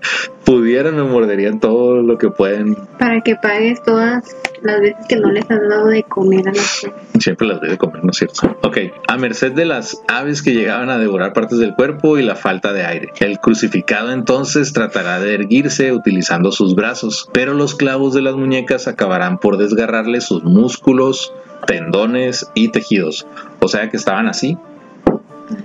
pudieran 0.43 0.95
me 0.95 1.03
morderían 1.03 1.59
todo 1.59 2.01
lo 2.01 2.17
que 2.17 2.29
pueden. 2.29 2.75
Para 2.97 3.21
que 3.21 3.35
pagues 3.35 3.81
todas 3.83 4.35
las 4.63 4.81
veces 4.81 5.05
que 5.07 5.15
no 5.17 5.29
les 5.29 5.49
has 5.49 5.59
dado 5.69 5.87
de 5.87 6.03
comer 6.03 6.47
a 6.47 6.51
los 6.51 6.81
perros. 6.81 7.01
Siempre 7.19 7.47
las 7.47 7.61
debe 7.61 7.77
comer, 7.77 8.03
¿no 8.03 8.09
es 8.09 8.17
cierto? 8.17 8.57
Ok, 8.63 8.77
a 9.07 9.17
merced 9.17 9.51
de 9.51 9.65
las 9.65 10.01
aves 10.07 10.41
que 10.41 10.53
llegaban 10.53 10.89
a 10.89 10.97
devorar 10.97 11.33
partes 11.33 11.59
del 11.59 11.75
cuerpo 11.75 12.17
y 12.17 12.23
la 12.23 12.35
falta 12.35 12.73
de 12.73 12.83
aire. 12.83 13.11
El 13.19 13.39
crucificado 13.39 14.11
entonces 14.11 14.73
tratará 14.73 15.19
de 15.19 15.35
erguirse 15.35 15.91
utilizando 15.91 16.51
sus 16.51 16.73
brazos, 16.73 17.29
pero 17.31 17.53
los 17.53 17.75
clavos 17.75 18.15
de 18.15 18.21
las 18.21 18.35
muñecas 18.35 18.87
acabarán 18.87 19.37
por 19.37 19.57
desgarrarle 19.57 20.21
sus 20.21 20.43
músculos, 20.43 21.33
tendones 21.67 22.49
y 22.55 22.69
tejidos. 22.69 23.27
O 23.59 23.67
sea 23.67 23.89
que 23.89 23.97
estaban 23.97 24.27
así 24.27 24.57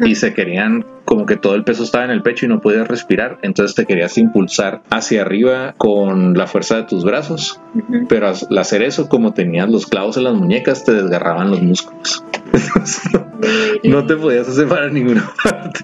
y 0.04 0.14
se 0.14 0.34
querían 0.34 0.84
como 1.04 1.26
que 1.26 1.36
todo 1.36 1.54
el 1.54 1.64
peso 1.64 1.84
estaba 1.84 2.04
en 2.04 2.10
el 2.10 2.22
pecho 2.22 2.46
y 2.46 2.48
no 2.48 2.60
podías 2.60 2.88
respirar, 2.88 3.38
entonces 3.42 3.74
te 3.74 3.84
querías 3.84 4.16
impulsar 4.18 4.82
hacia 4.90 5.22
arriba 5.22 5.74
con 5.76 6.34
la 6.34 6.46
fuerza 6.46 6.76
de 6.76 6.84
tus 6.84 7.04
brazos, 7.04 7.60
pero 8.08 8.28
al 8.28 8.58
hacer 8.58 8.82
eso, 8.82 9.08
como 9.08 9.34
tenías 9.34 9.68
los 9.68 9.86
clavos 9.86 10.16
en 10.16 10.24
las 10.24 10.34
muñecas, 10.34 10.84
te 10.84 10.92
desgarraban 10.92 11.50
los 11.50 11.62
músculos. 11.62 12.24
No, 13.82 14.06
te 14.06 14.14
podías 14.14 14.48
hacer 14.48 14.68
para 14.68 14.88
ninguna 14.88 15.28
parte. 15.42 15.80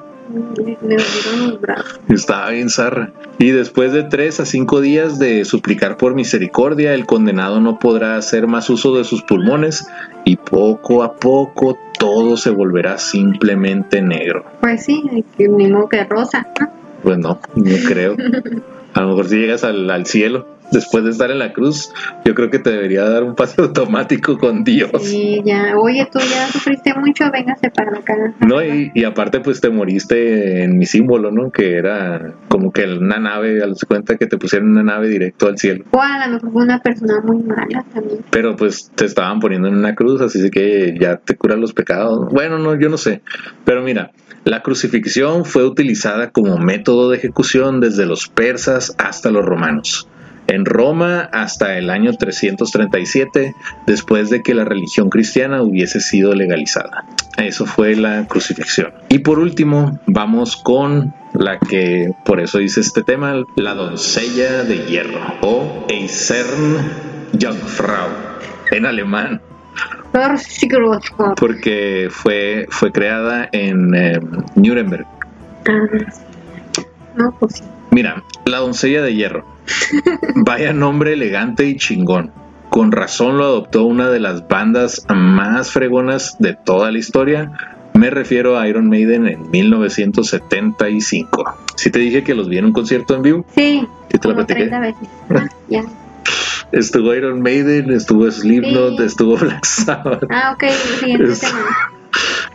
Estaba 2.08 2.50
bien 2.50 2.70
zarra. 2.70 3.10
Y 3.38 3.50
después 3.50 3.92
de 3.92 4.04
tres 4.04 4.40
a 4.40 4.46
cinco 4.46 4.80
días 4.80 5.18
de 5.18 5.44
suplicar 5.44 5.96
por 5.96 6.14
misericordia, 6.14 6.94
el 6.94 7.06
condenado 7.06 7.60
no 7.60 7.78
podrá 7.78 8.16
hacer 8.16 8.46
más 8.46 8.68
uso 8.70 8.96
de 8.96 9.04
sus 9.04 9.22
pulmones 9.22 9.88
y 10.28 10.36
poco 10.36 11.02
a 11.02 11.14
poco 11.14 11.78
todo 11.98 12.36
se 12.36 12.50
volverá 12.50 12.98
simplemente 12.98 14.02
negro. 14.02 14.44
Pues 14.60 14.84
sí, 14.84 15.24
mismo 15.38 15.88
que 15.88 16.04
rosa. 16.04 16.46
¿no? 16.60 16.68
Pues 17.02 17.16
no, 17.16 17.40
no 17.54 17.76
creo. 17.86 18.14
A 18.92 19.00
lo 19.02 19.08
mejor 19.08 19.28
si 19.28 19.36
llegas 19.36 19.64
al, 19.64 19.88
al 19.90 20.04
cielo 20.04 20.46
después 20.72 21.04
de 21.04 21.10
estar 21.10 21.30
en 21.30 21.38
la 21.38 21.52
cruz, 21.52 21.92
yo 22.24 22.34
creo 22.34 22.50
que 22.50 22.58
te 22.58 22.70
debería 22.70 23.04
dar 23.08 23.22
un 23.22 23.34
pase 23.34 23.60
automático 23.62 24.38
con 24.38 24.64
Dios. 24.64 25.12
Y 25.12 25.42
ya, 25.44 25.74
oye, 25.76 26.06
tú 26.12 26.18
ya 26.18 26.48
sufriste 26.48 26.94
mucho, 26.94 27.24
véngase 27.32 27.70
para 27.70 27.98
acá. 27.98 28.14
No, 28.46 28.62
y, 28.62 28.90
y 28.94 29.04
aparte 29.04 29.40
pues 29.40 29.60
te 29.60 29.70
moriste 29.70 30.64
en 30.64 30.78
mi 30.78 30.86
símbolo, 30.86 31.30
¿no? 31.30 31.50
Que 31.50 31.76
era 31.76 32.34
como 32.48 32.70
que 32.72 32.84
una 32.84 33.18
nave, 33.18 33.62
al 33.62 33.70
darse 33.70 33.86
cuenta 33.86 34.16
que 34.16 34.26
te 34.26 34.38
pusieron 34.38 34.70
una 34.70 34.82
nave 34.82 35.08
directo 35.08 35.46
al 35.46 35.58
cielo. 35.58 35.84
O 35.92 36.00
a 36.00 36.26
lo 36.26 36.34
mejor 36.34 36.52
fue 36.52 36.62
una 36.62 36.78
persona 36.80 37.20
muy 37.24 37.42
mala 37.42 37.84
también. 37.92 38.24
Pero 38.30 38.56
pues 38.56 38.90
te 38.94 39.04
estaban 39.04 39.40
poniendo 39.40 39.68
en 39.68 39.76
una 39.76 39.94
cruz, 39.94 40.20
así 40.20 40.50
que 40.50 40.96
ya 40.98 41.16
te 41.16 41.36
curan 41.36 41.60
los 41.60 41.72
pecados. 41.72 42.28
Bueno, 42.32 42.58
no, 42.58 42.78
yo 42.78 42.88
no 42.88 42.96
sé. 42.96 43.22
Pero 43.64 43.82
mira, 43.82 44.10
la 44.44 44.62
crucifixión 44.62 45.44
fue 45.44 45.64
utilizada 45.64 46.30
como 46.30 46.56
método 46.58 47.10
de 47.10 47.18
ejecución 47.18 47.80
desde 47.80 48.06
los 48.06 48.28
persas 48.28 48.94
hasta 48.98 49.30
los 49.30 49.44
romanos. 49.44 50.08
En 50.48 50.64
Roma 50.64 51.28
hasta 51.32 51.78
el 51.78 51.90
año 51.90 52.14
337, 52.14 53.54
después 53.86 54.30
de 54.30 54.42
que 54.42 54.54
la 54.54 54.64
religión 54.64 55.10
cristiana 55.10 55.62
hubiese 55.62 56.00
sido 56.00 56.34
legalizada. 56.34 57.04
Eso 57.36 57.66
fue 57.66 57.94
la 57.94 58.26
crucifixión. 58.26 58.92
Y 59.10 59.18
por 59.20 59.38
último, 59.38 60.00
vamos 60.06 60.56
con 60.56 61.14
la 61.34 61.58
que 61.58 62.12
por 62.24 62.40
eso 62.40 62.58
dice 62.58 62.80
este 62.80 63.02
tema, 63.02 63.44
la 63.56 63.74
doncella 63.74 64.64
de 64.64 64.86
hierro 64.86 65.20
o 65.42 65.86
Eisern 65.88 66.90
Jungfrau 67.38 68.08
en 68.70 68.86
alemán, 68.86 69.40
porque 71.36 72.08
fue, 72.10 72.66
fue 72.70 72.90
creada 72.92 73.48
en 73.52 73.94
eh, 73.94 74.20
Nuremberg. 74.56 75.06
Ah, 75.68 75.86
No, 77.16 77.36
pues 77.38 77.56
sí. 77.56 77.64
Mira, 77.98 78.22
la 78.44 78.58
doncella 78.58 79.02
de 79.02 79.12
hierro. 79.12 79.44
Vaya 80.36 80.72
nombre 80.72 81.14
elegante 81.14 81.64
y 81.66 81.76
chingón. 81.76 82.30
Con 82.70 82.92
razón 82.92 83.38
lo 83.38 83.44
adoptó 83.44 83.82
una 83.86 84.08
de 84.08 84.20
las 84.20 84.46
bandas 84.46 85.04
más 85.12 85.72
fregonas 85.72 86.36
de 86.38 86.54
toda 86.54 86.92
la 86.92 86.98
historia. 86.98 87.50
Me 87.94 88.10
refiero 88.10 88.56
a 88.56 88.68
Iron 88.68 88.88
Maiden 88.88 89.26
en 89.26 89.50
1975. 89.50 91.56
Si 91.74 91.90
te 91.90 91.98
dije 91.98 92.22
que 92.22 92.36
los 92.36 92.48
vi 92.48 92.58
en 92.58 92.66
un 92.66 92.72
concierto 92.72 93.16
en 93.16 93.22
vivo, 93.22 93.44
Sí, 93.56 93.84
¿Sí 94.12 94.18
te 94.18 94.28
platiqué? 94.32 94.68
30 94.68 94.78
veces. 94.78 95.08
Ah, 95.30 95.48
ya. 95.68 95.82
estuvo 96.70 97.12
Iron 97.16 97.42
Maiden, 97.42 97.90
estuvo 97.90 98.30
Slipknot, 98.30 98.98
Sí. 98.98 99.02
estuvo 99.06 99.36
Black 99.38 99.64
Sabbath. 99.64 100.22
Ah, 100.30 100.52
ok, 100.54 100.70
siguiente 101.00 101.32
tema. 101.34 101.58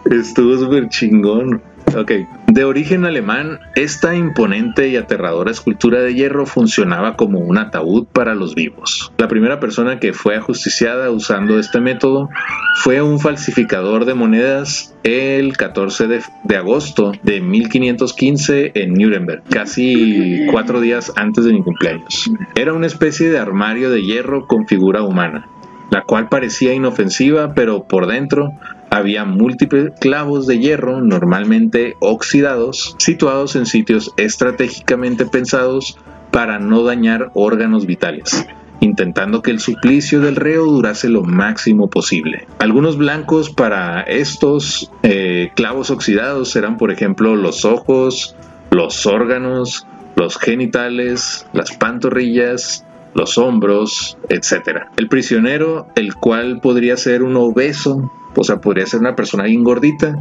Estuvo 0.06 0.58
súper 0.58 0.90
chingón. 0.90 1.62
Ok, 1.96 2.12
de 2.48 2.64
origen 2.64 3.06
alemán, 3.06 3.60
esta 3.76 4.16
imponente 4.16 4.88
y 4.88 4.96
aterradora 4.96 5.52
escultura 5.52 6.02
de 6.02 6.16
hierro 6.16 6.46
funcionaba 6.46 7.16
como 7.16 7.40
un 7.40 7.58
ataúd 7.58 8.08
para 8.08 8.36
los 8.36 8.56
vivos. 8.56 9.12
La 9.18 9.28
primera 9.28 9.60
persona 9.60 10.00
que 10.00 10.14
fue 10.14 10.36
ajusticiada 10.36 11.12
usando 11.12 11.60
este 11.60 11.82
método 11.82 12.30
fue 12.78 13.02
un 13.02 13.20
falsificador 13.20 14.06
de 14.06 14.14
monedas 14.14 14.96
el 15.04 15.56
14 15.56 16.08
de, 16.08 16.58
agosto 16.58 17.12
de 17.22 17.42
1515 17.42 18.72
en 18.76 18.94
Nuremberg, 18.94 19.44
casi 19.50 20.48
cuatro 20.50 20.82
días 20.82 21.12
antes 21.16 21.46
de 21.46 21.54
mi 21.54 21.62
cumpleaños. 21.62 22.32
Era 22.56 22.74
una 22.74 22.88
especie 22.88 23.30
de 23.30 23.38
armario 23.38 23.92
de 23.92 24.02
hierro 24.02 24.48
con 24.48 24.68
figura 24.68 25.04
humana 25.04 25.48
la 25.94 26.02
cual 26.02 26.28
parecía 26.28 26.74
inofensiva, 26.74 27.54
pero 27.54 27.84
por 27.84 28.08
dentro 28.08 28.52
había 28.94 29.26
múltiples 29.26 29.92
clavos 30.00 30.46
de 30.46 30.60
hierro, 30.60 31.02
normalmente 31.02 31.96
oxidados, 32.00 32.96
situados 33.00 33.56
en 33.56 33.66
sitios 33.66 34.14
estratégicamente 34.18 35.26
pensados 35.26 35.98
para 36.30 36.60
no 36.60 36.84
dañar 36.84 37.32
órganos 37.34 37.88
vitales 37.88 38.46
intentando 38.82 39.42
que 39.42 39.52
el 39.52 39.62
suplicio 39.62 40.20
del 40.20 40.36
reo 40.36 40.66
durase 40.66 41.08
lo 41.08 41.24
máximo 41.24 41.90
posible. 41.90 42.48
Algunos 42.60 42.98
blancos 42.98 43.50
para 43.50 44.02
estos 44.02 44.92
eh, 45.04 45.52
clavos 45.56 45.90
oxidados 45.90 46.54
eran, 46.58 46.76
por 46.76 46.92
ejemplo, 46.92 47.38
los 47.38 47.64
ojos, 47.64 48.36
los 48.72 49.06
órganos, 49.06 49.88
los 50.18 50.38
genitales, 50.38 51.48
las 51.54 51.72
pantorrillas, 51.72 52.86
los 53.14 53.38
hombros, 53.38 54.18
etc. 54.28 54.88
El 54.98 55.08
prisionero, 55.08 55.88
el 55.96 56.16
cual 56.16 56.60
podría 56.60 56.98
ser 56.98 57.24
un 57.24 57.38
obeso, 57.38 58.12
o 58.36 58.44
sea, 58.44 58.58
podría 58.62 58.86
ser 58.86 59.00
una 59.00 59.16
persona 59.16 59.44
bien 59.44 59.64
gordita, 59.64 60.18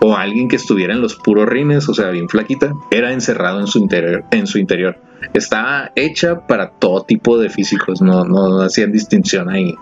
o 0.00 0.16
alguien 0.16 0.48
que 0.48 0.56
estuviera 0.56 0.94
en 0.94 1.00
los 1.00 1.16
puros 1.16 1.48
rines, 1.48 1.88
o 1.88 1.94
sea, 1.94 2.10
bien 2.10 2.28
flaquita, 2.28 2.72
era 2.90 3.12
encerrado 3.12 3.60
en 3.60 3.66
su 3.66 3.78
interior. 3.78 4.24
En 4.30 4.46
su 4.46 4.58
interior. 4.58 4.98
Estaba 5.34 5.90
hecha 5.96 6.46
para 6.46 6.70
todo 6.70 7.02
tipo 7.02 7.38
de 7.38 7.50
físicos, 7.50 8.00
no, 8.00 8.24
no 8.24 8.60
hacían 8.60 8.92
distinción 8.92 9.48
ahí, 9.48 9.74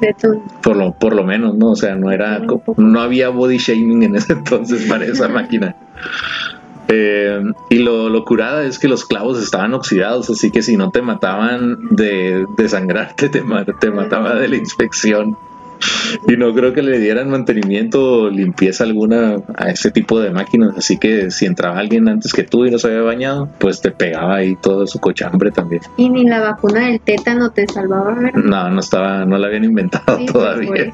De 0.00 0.14
todo. 0.20 0.42
por 0.62 0.76
lo, 0.76 0.92
por 0.92 1.14
lo 1.14 1.24
menos, 1.24 1.56
¿no? 1.56 1.72
O 1.72 1.76
sea, 1.76 1.94
no 1.96 2.10
era, 2.10 2.40
no 2.76 3.00
había 3.00 3.28
body 3.28 3.58
shaming 3.58 4.02
en 4.02 4.16
ese 4.16 4.32
entonces 4.34 4.86
para 4.86 5.04
esa 5.04 5.28
máquina. 5.28 5.76
Eh, 6.88 7.40
y 7.68 7.78
lo, 7.78 8.08
lo 8.08 8.24
curada 8.24 8.64
es 8.64 8.78
que 8.78 8.88
los 8.88 9.04
clavos 9.04 9.40
estaban 9.40 9.74
oxidados, 9.74 10.28
así 10.30 10.50
que 10.50 10.62
si 10.62 10.76
no 10.76 10.90
te 10.90 11.02
mataban 11.02 11.88
de, 11.90 12.46
de 12.56 12.68
sangrarte, 12.68 13.28
te, 13.30 13.42
te 13.78 13.90
mataba 13.90 14.34
de 14.36 14.48
la 14.48 14.56
inspección. 14.56 15.36
Y 16.28 16.36
no 16.36 16.52
creo 16.54 16.72
que 16.72 16.82
le 16.82 16.98
dieran 16.98 17.30
mantenimiento 17.30 18.22
o 18.22 18.30
limpieza 18.30 18.84
alguna 18.84 19.36
a 19.56 19.70
ese 19.70 19.90
tipo 19.90 20.20
de 20.20 20.30
máquinas, 20.30 20.76
así 20.76 20.98
que 20.98 21.30
si 21.30 21.46
entraba 21.46 21.78
alguien 21.78 22.08
antes 22.08 22.32
que 22.32 22.42
tú 22.42 22.66
y 22.66 22.70
no 22.70 22.78
se 22.78 22.88
había 22.88 23.02
bañado, 23.02 23.48
pues 23.58 23.80
te 23.80 23.90
pegaba 23.90 24.36
ahí 24.36 24.56
todo 24.60 24.86
su 24.86 24.98
cochambre 24.98 25.50
también. 25.50 25.82
Y 25.96 26.08
ni 26.08 26.24
la 26.24 26.40
vacuna 26.40 26.86
del 26.86 27.00
tétano 27.00 27.50
te 27.50 27.66
salvaba, 27.66 28.14
¿verdad? 28.14 28.32
No, 28.34 28.70
no 28.70 28.80
estaba, 28.80 29.24
no 29.24 29.38
la 29.38 29.46
habían 29.46 29.64
inventado 29.64 30.18
Sí, 30.18 30.24
pues, 30.24 30.32
todavía. 30.32 30.92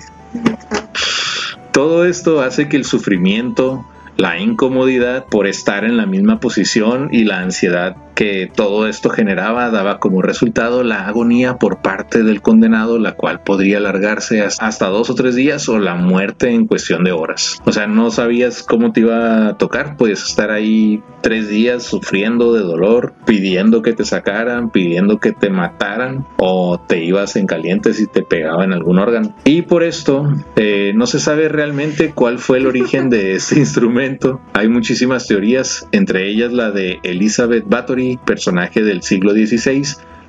Todo 1.73 2.05
esto 2.05 2.41
hace 2.41 2.69
que 2.69 2.77
el 2.77 2.85
sufrimiento, 2.85 3.87
la 4.17 4.39
incomodidad 4.39 5.27
por 5.27 5.47
estar 5.47 5.85
en 5.85 5.97
la 5.97 6.07
misma 6.07 6.41
posición 6.41 7.09
y 7.13 7.25
la 7.25 7.41
ansiedad 7.41 7.97
que 8.17 8.51
todo 8.53 8.89
esto 8.89 9.11
generaba 9.11 9.71
daba 9.71 10.01
como 10.01 10.23
resultado 10.23 10.83
la 10.83 11.07
agonía 11.07 11.59
por 11.59 11.83
parte 11.83 12.23
del 12.23 12.41
condenado, 12.41 12.99
la 12.99 13.13
cual 13.13 13.43
podría 13.43 13.77
alargarse 13.77 14.41
hasta 14.41 14.89
dos 14.89 15.11
o 15.11 15.15
tres 15.15 15.37
días 15.37 15.69
o 15.69 15.79
la 15.79 15.95
muerte 15.95 16.51
en 16.51 16.67
cuestión 16.67 17.05
de 17.05 17.13
horas. 17.13 17.61
O 17.67 17.73
sea, 17.73 17.87
no 17.87 18.11
sabías 18.11 18.63
cómo 18.63 18.93
te 18.93 19.01
iba 19.01 19.49
a 19.49 19.59
tocar, 19.59 19.97
podías 19.97 20.23
estar 20.25 20.51
ahí 20.51 21.03
tres 21.21 21.49
días 21.49 21.83
sufriendo 21.83 22.55
de 22.55 22.61
dolor, 22.61 23.13
pidiendo 23.27 23.83
que 23.83 23.93
te 23.93 24.05
sacaran, 24.05 24.71
pidiendo 24.71 25.19
que 25.19 25.33
te 25.33 25.51
mataran 25.51 26.25
o 26.39 26.81
te 26.81 27.05
ibas 27.05 27.37
en 27.37 27.47
caliente 27.47 27.93
si 27.93 28.07
te 28.07 28.23
pegaba 28.23 28.65
en 28.65 28.73
algún 28.73 28.99
órgano. 28.99 29.37
Y 29.45 29.63
por 29.63 29.83
esto 29.83 30.33
eh, 30.57 30.93
no 30.95 31.07
se 31.07 31.21
sabe 31.21 31.49
realmente 31.49 32.13
cuál 32.15 32.39
fue 32.39 32.59
el 32.59 32.67
origen 32.67 33.11
de 33.11 33.35
este 33.35 33.59
instrumento. 33.59 34.41
Hay 34.55 34.69
muchísimas 34.69 35.27
teorías, 35.27 35.87
entre 35.93 36.31
ellas 36.31 36.53
la 36.53 36.71
de 36.71 36.99
Elizabeth 37.03 37.65
Bathory, 37.67 38.06
personaje 38.25 38.83
del 38.83 39.03
siglo 39.03 39.33
XVI, 39.33 39.85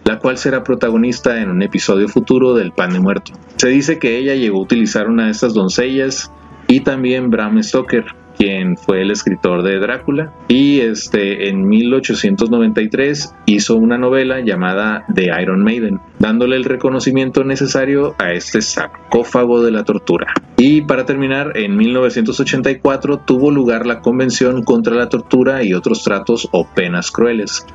la 0.05 0.19
cual 0.19 0.37
será 0.37 0.63
protagonista 0.63 1.41
en 1.41 1.49
un 1.49 1.61
episodio 1.61 2.07
futuro 2.07 2.53
del 2.53 2.71
Pan 2.71 2.93
de 2.93 2.99
Muerto. 2.99 3.33
Se 3.57 3.67
dice 3.69 3.99
que 3.99 4.17
ella 4.17 4.35
llegó 4.35 4.57
a 4.57 4.63
utilizar 4.63 5.07
una 5.09 5.25
de 5.25 5.31
estas 5.31 5.53
doncellas 5.53 6.31
y 6.67 6.81
también 6.81 7.29
Bram 7.29 7.61
Stoker, 7.61 8.05
quien 8.37 8.77
fue 8.77 9.01
el 9.01 9.11
escritor 9.11 9.63
de 9.63 9.79
Drácula, 9.79 10.31
y 10.47 10.79
este 10.79 11.49
en 11.49 11.67
1893 11.67 13.33
hizo 13.45 13.75
una 13.75 13.97
novela 13.97 14.39
llamada 14.41 15.05
The 15.13 15.31
Iron 15.41 15.63
Maiden, 15.63 15.99
dándole 16.19 16.55
el 16.55 16.63
reconocimiento 16.63 17.43
necesario 17.43 18.15
a 18.19 18.31
este 18.33 18.61
sarcófago 18.61 19.63
de 19.63 19.71
la 19.71 19.83
tortura. 19.83 20.33
Y 20.57 20.81
para 20.81 21.05
terminar, 21.05 21.57
en 21.57 21.75
1984 21.75 23.19
tuvo 23.19 23.51
lugar 23.51 23.85
la 23.85 24.01
Convención 24.01 24.63
contra 24.63 24.95
la 24.95 25.09
Tortura 25.09 25.63
y 25.63 25.73
otros 25.73 26.03
tratos 26.03 26.47
o 26.51 26.67
penas 26.67 27.11
crueles, 27.11 27.65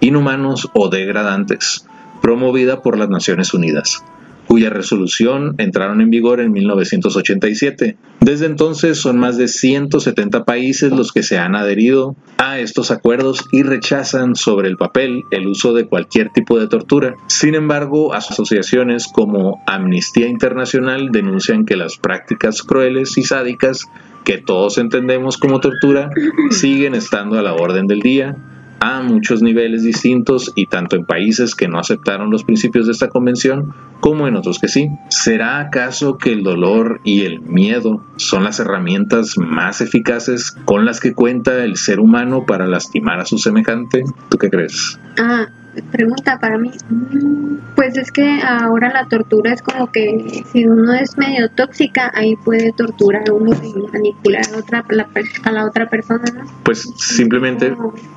inhumanos 0.00 0.68
o 0.74 0.88
degradantes, 0.88 1.86
promovida 2.20 2.82
por 2.82 2.98
las 2.98 3.08
Naciones 3.08 3.54
Unidas 3.54 4.04
cuya 4.48 4.70
resolución 4.70 5.54
entraron 5.58 6.00
en 6.00 6.08
vigor 6.08 6.40
en 6.40 6.50
1987. 6.52 7.96
Desde 8.20 8.46
entonces 8.46 8.98
son 8.98 9.18
más 9.18 9.36
de 9.36 9.46
170 9.46 10.44
países 10.44 10.90
los 10.90 11.12
que 11.12 11.22
se 11.22 11.38
han 11.38 11.54
adherido 11.54 12.16
a 12.38 12.58
estos 12.58 12.90
acuerdos 12.90 13.44
y 13.52 13.62
rechazan 13.62 14.34
sobre 14.34 14.68
el 14.68 14.78
papel 14.78 15.22
el 15.30 15.46
uso 15.46 15.74
de 15.74 15.86
cualquier 15.86 16.30
tipo 16.30 16.58
de 16.58 16.66
tortura. 16.66 17.14
Sin 17.26 17.54
embargo, 17.54 18.14
asociaciones 18.14 19.06
como 19.06 19.62
Amnistía 19.66 20.28
Internacional 20.28 21.10
denuncian 21.12 21.66
que 21.66 21.76
las 21.76 21.98
prácticas 21.98 22.62
crueles 22.62 23.18
y 23.18 23.24
sádicas 23.24 23.84
que 24.24 24.38
todos 24.38 24.78
entendemos 24.78 25.36
como 25.36 25.60
tortura 25.60 26.10
siguen 26.50 26.94
estando 26.94 27.38
a 27.38 27.42
la 27.42 27.52
orden 27.52 27.86
del 27.86 28.00
día 28.00 28.36
a 28.80 29.02
muchos 29.02 29.42
niveles 29.42 29.82
distintos 29.82 30.52
y 30.54 30.66
tanto 30.66 30.96
en 30.96 31.04
países 31.04 31.54
que 31.54 31.68
no 31.68 31.78
aceptaron 31.78 32.30
los 32.30 32.44
principios 32.44 32.86
de 32.86 32.92
esta 32.92 33.08
convención 33.08 33.74
como 34.00 34.28
en 34.28 34.36
otros 34.36 34.58
que 34.58 34.68
sí. 34.68 34.90
¿Será 35.08 35.60
acaso 35.60 36.18
que 36.18 36.32
el 36.32 36.42
dolor 36.42 37.00
y 37.04 37.24
el 37.24 37.40
miedo 37.40 38.04
son 38.16 38.44
las 38.44 38.60
herramientas 38.60 39.36
más 39.38 39.80
eficaces 39.80 40.52
con 40.64 40.84
las 40.84 41.00
que 41.00 41.14
cuenta 41.14 41.64
el 41.64 41.76
ser 41.76 42.00
humano 42.00 42.44
para 42.46 42.66
lastimar 42.66 43.20
a 43.20 43.24
su 43.24 43.38
semejante? 43.38 44.04
¿Tú 44.28 44.38
qué 44.38 44.50
crees? 44.50 44.98
Ah, 45.18 45.48
pregunta 45.90 46.38
para 46.40 46.58
mí. 46.58 46.70
Mm, 46.88 47.56
Pues 47.74 47.96
es 47.96 48.10
que 48.12 48.40
ahora 48.42 48.92
la 48.92 49.06
tortura 49.08 49.52
es 49.52 49.62
como 49.62 49.90
que 49.90 50.42
si 50.52 50.66
uno 50.66 50.92
es 50.94 51.16
medio 51.16 51.48
tóxica, 51.50 52.10
ahí 52.14 52.36
puede 52.36 52.72
torturar 52.72 53.28
a 53.28 53.32
uno 53.32 53.52
y 53.62 53.92
manipular 53.92 54.42
a, 54.52 54.58
otra, 54.58 54.84
la 54.90 55.08
a 55.44 55.52
la 55.52 55.66
otra 55.66 55.88
persona, 55.88 56.24
¿no? 56.34 56.44
Pues 56.64 56.82
simplemente... 56.96 57.74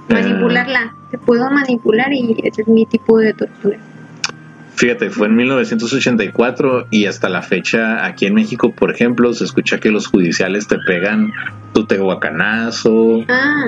Manipularla. 0.09 0.95
Te 1.11 1.17
puedo 1.17 1.49
manipular 1.51 2.11
y 2.13 2.37
ese 2.43 2.61
es 2.61 2.67
mi 2.67 2.85
tipo 2.85 3.19
de 3.19 3.33
tortura. 3.33 3.77
Fíjate, 4.81 5.11
fue 5.11 5.27
en 5.27 5.35
1984 5.35 6.87
y 6.89 7.05
hasta 7.05 7.29
la 7.29 7.43
fecha 7.43 8.03
aquí 8.03 8.25
en 8.25 8.33
México, 8.33 8.73
por 8.75 8.89
ejemplo, 8.89 9.31
se 9.31 9.43
escucha 9.43 9.79
que 9.79 9.91
los 9.91 10.07
judiciales 10.07 10.67
te 10.67 10.79
pegan 10.87 11.31
tu 11.71 11.85
tehuacanazo, 11.85 13.19
Ah, 13.29 13.65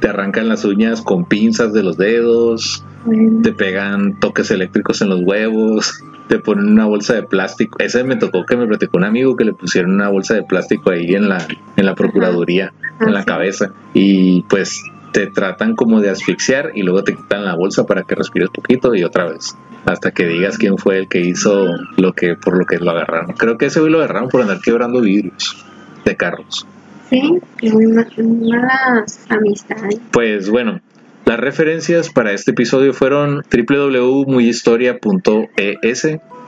te 0.00 0.08
arrancan 0.08 0.48
las 0.48 0.64
uñas 0.64 1.02
con 1.02 1.24
pinzas 1.26 1.72
de 1.72 1.84
los 1.84 1.96
dedos, 1.98 2.84
bueno. 3.04 3.42
te 3.42 3.52
pegan 3.52 4.18
toques 4.18 4.50
eléctricos 4.50 5.00
en 5.02 5.10
los 5.10 5.20
huevos, 5.22 6.02
te 6.28 6.40
ponen 6.40 6.66
una 6.66 6.86
bolsa 6.86 7.14
de 7.14 7.22
plástico. 7.22 7.78
Ese 7.78 8.02
me 8.02 8.16
tocó 8.16 8.44
que 8.44 8.56
me 8.56 8.66
platicó 8.66 8.96
un 8.98 9.04
amigo 9.04 9.36
que 9.36 9.44
le 9.44 9.52
pusieron 9.52 9.92
una 9.92 10.08
bolsa 10.08 10.34
de 10.34 10.42
plástico 10.42 10.90
ahí 10.90 11.14
en 11.14 11.28
la, 11.28 11.46
en 11.76 11.86
la 11.86 11.94
procuraduría, 11.94 12.72
en 13.00 13.12
la 13.12 13.20
Ah, 13.20 13.22
sí. 13.22 13.26
cabeza. 13.28 13.72
Y 13.94 14.42
pues 14.48 14.82
te 15.12 15.28
tratan 15.28 15.76
como 15.76 16.00
de 16.00 16.10
asfixiar 16.10 16.72
y 16.74 16.82
luego 16.82 17.04
te 17.04 17.14
quitan 17.14 17.44
la 17.44 17.54
bolsa 17.54 17.86
para 17.86 18.02
que 18.02 18.14
respires 18.16 18.50
poquito 18.50 18.94
y 18.96 19.04
otra 19.04 19.24
vez. 19.26 19.56
Hasta 19.88 20.10
que 20.10 20.26
digas 20.26 20.58
quién 20.58 20.76
fue 20.76 20.98
el 20.98 21.08
que 21.08 21.20
hizo 21.20 21.66
lo 21.96 22.12
que, 22.12 22.34
por 22.36 22.58
lo 22.58 22.66
que 22.66 22.78
lo 22.78 22.90
agarraron. 22.90 23.32
Creo 23.32 23.56
que 23.56 23.66
ese 23.66 23.80
hoy 23.80 23.88
lo 23.90 23.98
agarraron 23.98 24.28
por 24.28 24.42
andar 24.42 24.60
quebrando 24.60 25.00
vidrios 25.00 25.64
de 26.04 26.16
carros. 26.16 26.66
Sí, 27.08 27.38
y 27.62 27.70
muy 27.70 27.86
ma- 27.86 28.06
muy 28.18 28.50
malas 28.50 29.24
amistades. 29.30 29.98
Pues 30.10 30.50
bueno, 30.50 30.80
las 31.24 31.40
referencias 31.40 32.10
para 32.10 32.32
este 32.32 32.50
episodio 32.50 32.92
fueron 32.92 33.42
www.muyhistoria.es, 33.50 36.04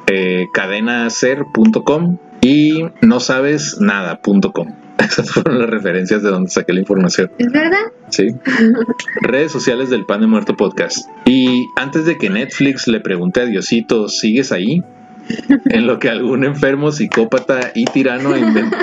eh, 0.07 0.47
cadenacer.com 0.53 2.19
y 2.43 2.85
no 3.03 3.21
sabes 3.21 3.79
nada.com. 3.81 4.69
Esas 5.19 5.31
fueron 5.33 5.59
las 5.59 5.69
referencias 5.69 6.23
de 6.23 6.31
donde 6.31 6.51
saqué 6.51 6.73
la 6.73 6.81
información. 6.81 7.31
¿Es 7.39 7.51
verdad? 7.51 7.83
Sí. 8.11 8.29
Redes 9.23 9.51
sociales 9.51 9.91
del 9.91 10.07
Pan 10.07 10.21
de 10.21 10.29
Muerto 10.29 10.57
Podcast. 10.57 11.09
Y 11.25 11.67
antes 11.77 12.05
de 12.05 12.17
que 12.17 12.31
Netflix 12.31 12.87
le 12.87 13.01
pregunte 13.01 13.41
a 13.41 13.45
Diosito, 13.45 14.09
¿sigues 14.09 14.53
ahí? 14.53 14.83
En 15.67 15.87
lo 15.87 15.99
que 15.99 16.09
algún 16.09 16.45
enfermo, 16.45 16.91
psicópata 16.91 17.73
y 17.75 17.85
tirano 17.85 18.37
invente. 18.37 18.77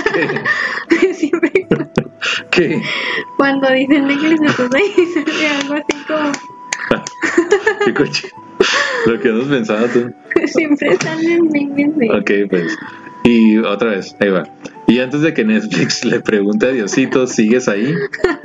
Siempre 1.13 1.68
¿Qué? 2.52 2.82
cuando 3.36 3.70
dicen 3.72 4.08
Netflix, 4.08 4.42
entonces 4.42 4.70
ahí 4.74 5.06
sale 5.13 5.48
algo 5.48 5.74
así 5.74 6.04
como... 6.08 6.32
¿Qué 7.86 7.94
coche? 7.94 8.30
Lo 9.06 9.20
que 9.20 9.30
has 9.30 9.48
pensado 9.48 9.88
tú. 9.88 10.13
Siempre 10.46 10.98
salen 11.02 11.50
memes 11.52 11.98
de... 11.98 12.10
Ok, 12.12 12.50
pues. 12.50 12.78
Y 13.28 13.58
otra 13.58 13.90
vez, 13.90 14.16
ahí 14.22 14.30
va. 14.30 14.44
Y 14.88 15.00
antes 15.00 15.20
de 15.20 15.34
que 15.34 15.44
Netflix 15.44 16.06
le 16.06 16.22
pregunte 16.22 16.68
a 16.68 16.70
Diosito, 16.70 17.28
¿sigues 17.28 17.68
ahí? 17.68 17.94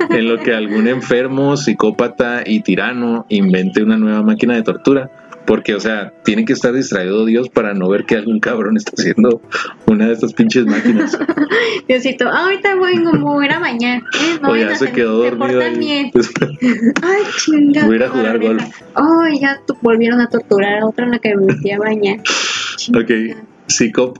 En 0.09 0.27
lo 0.27 0.39
que 0.39 0.53
algún 0.53 0.89
enfermo, 0.89 1.55
psicópata 1.55 2.43
y 2.45 2.59
tirano 2.59 3.25
invente 3.29 3.81
una 3.81 3.97
nueva 3.97 4.23
máquina 4.23 4.55
de 4.55 4.63
tortura. 4.63 5.09
Porque, 5.45 5.75
o 5.75 5.79
sea, 5.79 6.13
tiene 6.23 6.45
que 6.45 6.53
estar 6.53 6.73
distraído 6.73 7.25
Dios 7.25 7.49
para 7.49 7.73
no 7.73 7.89
ver 7.89 8.05
que 8.05 8.15
algún 8.15 8.39
cabrón 8.39 8.77
está 8.77 8.91
haciendo 8.97 9.41
una 9.87 10.07
de 10.07 10.13
estas 10.13 10.33
pinches 10.33 10.65
máquinas. 10.65 11.17
Diosito, 11.87 12.29
ah, 12.29 12.45
ahorita 12.45 12.75
voy, 12.75 12.97
me 12.97 13.17
voy 13.19 13.43
a 13.43 13.47
ir 13.47 13.53
a 13.53 13.59
bañar. 13.59 13.97
¿eh? 13.99 14.39
No 14.41 14.51
o 14.51 14.55
ya 14.55 14.75
se 14.75 14.91
quedó 14.91 15.17
dormido 15.17 15.61
ahí. 15.61 16.11
Ay, 17.01 17.23
chingada. 17.37 17.87
Voy 17.87 17.95
a 17.95 17.97
ir 17.97 18.03
a 18.03 18.09
jugar 18.09 18.39
golf. 18.39 18.63
Ay, 18.95 19.39
ya 19.39 19.61
volvieron 19.81 20.19
a 20.21 20.29
torturar 20.29 20.79
a 20.79 20.85
otra 20.85 21.05
en 21.05 21.11
la 21.11 21.19
que 21.19 21.35
me 21.35 21.45
metí 21.47 21.71
a 21.71 21.79
bañar. 21.79 22.19
Ok. 22.95 23.11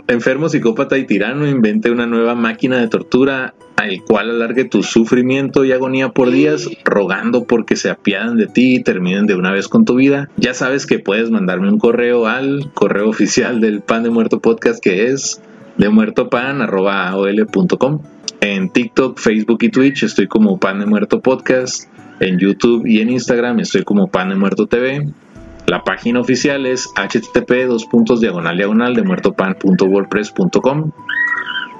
Enfermo, 0.07 0.49
psicópata 0.49 0.97
y 0.97 1.05
tirano 1.05 1.47
invente 1.47 1.91
una 1.91 2.07
nueva 2.07 2.35
máquina 2.35 2.79
de 2.79 2.87
tortura 2.87 3.53
al 3.75 4.01
cual 4.03 4.29
alargue 4.29 4.65
tu 4.65 4.83
sufrimiento 4.83 5.65
y 5.65 5.71
agonía 5.71 6.09
por 6.09 6.31
días, 6.31 6.69
rogando 6.85 7.45
porque 7.45 7.75
se 7.75 7.89
apiaden 7.89 8.37
de 8.37 8.47
ti 8.47 8.75
y 8.75 8.83
terminen 8.83 9.25
de 9.25 9.35
una 9.35 9.51
vez 9.51 9.67
con 9.67 9.85
tu 9.85 9.95
vida. 9.95 10.29
Ya 10.37 10.53
sabes 10.53 10.85
que 10.85 10.99
puedes 10.99 11.31
mandarme 11.31 11.69
un 11.69 11.79
correo 11.79 12.27
al 12.27 12.71
correo 12.73 13.09
oficial 13.09 13.61
del 13.61 13.81
Pan 13.81 14.03
de 14.03 14.09
Muerto 14.09 14.39
Podcast 14.39 14.81
que 14.81 15.07
es 15.07 15.41
de 15.77 15.89
muertopan.com. 15.89 18.01
En 18.41 18.69
TikTok, 18.69 19.19
Facebook 19.19 19.59
y 19.61 19.69
Twitch 19.69 20.03
estoy 20.03 20.27
como 20.27 20.59
Pan 20.59 20.79
de 20.79 20.85
Muerto 20.85 21.21
Podcast. 21.21 21.89
En 22.19 22.37
YouTube 22.37 22.85
y 22.85 23.01
en 23.01 23.09
Instagram 23.09 23.59
estoy 23.59 23.83
como 23.83 24.07
Pan 24.07 24.29
de 24.29 24.35
Muerto 24.35 24.67
TV. 24.67 25.07
La 25.67 25.83
página 25.83 26.19
oficial 26.19 26.65
es 26.65 26.89
http 26.95 27.65
dos 27.67 27.85
puntos 27.85 28.19
diagonal 28.21 28.57
diagonal 28.57 28.95
de 28.95 29.03
muertopan.wordpress.com. 29.03 30.91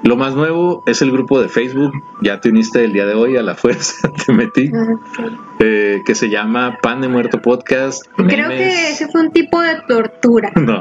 Lo 0.02 0.16
más 0.16 0.34
nuevo 0.34 0.82
es 0.86 1.00
el 1.00 1.10
grupo 1.10 1.40
de 1.40 1.48
Facebook, 1.48 1.90
ya 2.20 2.38
te 2.38 2.50
uniste 2.50 2.84
el 2.84 2.92
día 2.92 3.06
de 3.06 3.14
hoy 3.14 3.38
a 3.38 3.42
la 3.42 3.54
fuerza, 3.54 4.10
te 4.26 4.34
metí, 4.34 4.70
Ah, 4.74 5.56
eh, 5.60 6.02
que 6.04 6.14
se 6.14 6.28
llama 6.28 6.76
Pan 6.82 7.00
de 7.00 7.08
Muerto 7.08 7.40
Podcast. 7.40 8.02
Creo 8.16 8.48
memes. 8.48 8.58
que 8.58 8.90
ese 8.90 9.08
fue 9.08 9.22
un 9.22 9.30
tipo 9.32 9.62
de 9.62 9.76
tortura. 9.88 10.52
No, 10.56 10.76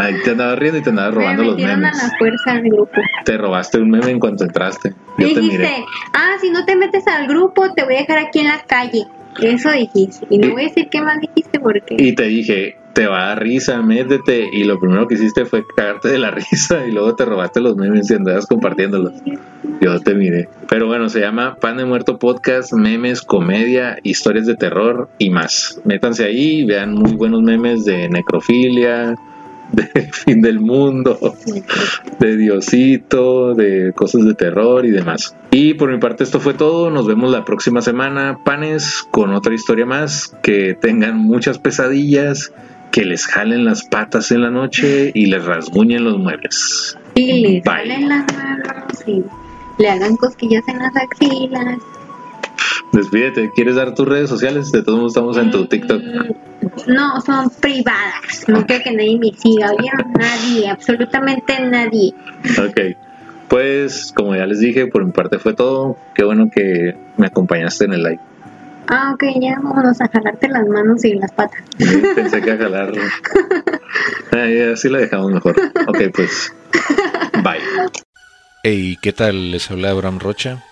ahí 0.00 0.14
te 0.24 0.30
andabas 0.30 0.58
riendo 0.60 0.78
y 0.78 0.82
te 0.82 0.90
andabas 0.90 1.14
robando 1.14 1.42
Me 1.42 1.48
los 1.48 1.56
memes. 1.56 2.00
a 2.00 2.06
la 2.06 2.12
fuerza 2.18 2.52
al 2.52 2.62
grupo. 2.62 3.00
Te 3.24 3.36
robaste 3.36 3.78
un 3.78 3.90
meme 3.90 4.10
en 4.12 4.20
cuanto 4.20 4.44
entraste. 4.44 4.90
Yo 5.18 5.26
te 5.34 5.40
dijiste, 5.40 5.58
miré. 5.58 5.84
ah, 6.12 6.34
si 6.40 6.50
no 6.50 6.64
te 6.64 6.76
metes 6.76 7.08
al 7.08 7.26
grupo, 7.26 7.72
te 7.74 7.82
voy 7.84 7.96
a 7.96 7.98
dejar 8.00 8.18
aquí 8.18 8.38
en 8.40 8.46
la 8.48 8.60
calle. 8.62 9.06
Eso 9.40 9.70
dijiste. 9.70 10.26
Y 10.30 10.38
no 10.38 10.52
voy 10.52 10.62
a 10.62 10.64
decir 10.66 10.88
qué 10.90 11.00
más 11.00 11.20
dijiste 11.20 11.60
porque... 11.60 11.96
Y 11.98 12.14
te 12.14 12.24
dije, 12.24 12.76
te 12.92 13.06
va 13.06 13.22
a 13.22 13.26
dar 13.28 13.42
risa, 13.42 13.80
métete. 13.82 14.48
Y 14.52 14.64
lo 14.64 14.78
primero 14.78 15.06
que 15.06 15.14
hiciste 15.14 15.44
fue 15.44 15.64
cagarte 15.76 16.08
de 16.08 16.18
la 16.18 16.30
risa 16.50 16.86
y 16.86 16.92
luego 16.92 17.14
te 17.14 17.24
robaste 17.24 17.60
los 17.60 17.76
memes 17.76 18.10
y 18.10 18.14
andabas 18.14 18.46
compartiéndolos. 18.46 19.14
Yo 19.80 20.00
te 20.00 20.14
miré. 20.14 20.48
Pero 20.68 20.86
bueno, 20.86 21.08
se 21.08 21.20
llama 21.20 21.56
Pan 21.56 21.76
de 21.76 21.84
Muerto 21.84 22.18
Podcast, 22.18 22.72
memes, 22.72 23.22
comedia, 23.22 23.98
historias 24.02 24.46
de 24.46 24.56
terror 24.56 25.08
y 25.18 25.30
más. 25.30 25.80
Métanse 25.84 26.24
ahí, 26.24 26.64
vean 26.64 26.94
muy 26.94 27.14
buenos 27.14 27.42
memes 27.42 27.84
de 27.84 28.08
necrofilia, 28.08 29.16
de 29.72 30.10
fin 30.12 30.40
del 30.40 30.60
mundo, 30.60 31.18
de 32.18 32.36
Diosito, 32.36 33.54
de 33.54 33.92
cosas 33.94 34.24
de 34.24 34.34
terror 34.34 34.84
y 34.84 34.90
demás. 34.90 35.34
Y 35.50 35.74
por 35.74 35.90
mi 35.90 35.98
parte 35.98 36.24
esto 36.24 36.40
fue 36.40 36.54
todo. 36.54 36.90
Nos 36.90 37.06
vemos 37.06 37.30
la 37.30 37.44
próxima 37.44 37.80
semana, 37.82 38.38
panes, 38.44 39.06
con 39.10 39.32
otra 39.32 39.54
historia 39.54 39.86
más. 39.86 40.34
Que 40.42 40.74
tengan 40.80 41.16
muchas 41.16 41.58
pesadillas, 41.58 42.52
que 42.90 43.04
les 43.04 43.26
jalen 43.26 43.64
las 43.64 43.84
patas 43.84 44.30
en 44.32 44.42
la 44.42 44.50
noche 44.50 45.10
y 45.14 45.26
les 45.26 45.44
rasguñen 45.44 46.04
los 46.04 46.18
muebles. 46.18 46.96
Y 47.14 47.40
le 47.40 47.48
Bye. 47.60 47.62
salen 47.64 48.08
las 48.08 48.24
manos 48.36 49.04
y 49.06 49.24
le 49.78 49.88
hagan 49.88 50.16
cosquillas 50.16 50.66
en 50.68 50.78
las 50.78 50.92
axilas. 50.96 51.78
Despídete, 52.92 53.50
¿quieres 53.54 53.76
dar 53.76 53.94
tus 53.94 54.08
redes 54.08 54.28
sociales? 54.28 54.72
De 54.72 54.82
todos 54.82 54.98
modos 54.98 55.12
estamos 55.12 55.36
en 55.36 55.50
tu 55.50 55.66
TikTok. 55.66 56.02
No, 56.86 57.20
son 57.20 57.50
privadas. 57.50 58.44
No 58.48 58.66
quiero 58.66 58.84
que 58.84 58.92
nadie 58.92 59.18
me 59.18 59.32
siga. 59.32 59.72
¿Oyeron? 59.72 60.12
Nadie, 60.18 60.68
absolutamente 60.68 61.60
nadie. 61.60 62.14
Ok. 62.58 62.96
Pues, 63.48 64.12
como 64.14 64.36
ya 64.36 64.46
les 64.46 64.60
dije, 64.60 64.86
por 64.86 65.04
mi 65.04 65.12
parte 65.12 65.38
fue 65.38 65.54
todo. 65.54 65.96
Qué 66.14 66.24
bueno 66.24 66.50
que 66.54 66.96
me 67.16 67.26
acompañaste 67.26 67.84
en 67.84 67.92
el 67.94 68.02
live. 68.02 68.20
Ah, 68.88 69.12
ok, 69.14 69.22
ya 69.40 69.56
vámonos 69.62 70.00
a 70.00 70.08
jalarte 70.08 70.48
las 70.48 70.66
manos 70.66 71.04
y 71.04 71.14
las 71.14 71.30
patas. 71.32 71.62
Pensé 72.14 72.40
que 72.42 72.50
a 72.50 72.56
jalar. 72.56 72.92
Ay, 74.32 74.60
así 74.60 74.88
la 74.88 74.98
dejamos 74.98 75.30
mejor. 75.30 75.54
Ok, 75.86 75.98
pues. 76.12 76.52
Bye. 77.42 77.60
Hey, 78.64 78.98
¿qué 79.00 79.12
tal? 79.12 79.52
Les 79.52 79.70
habla 79.70 79.90
Abraham 79.90 80.18
Rocha. 80.18 80.64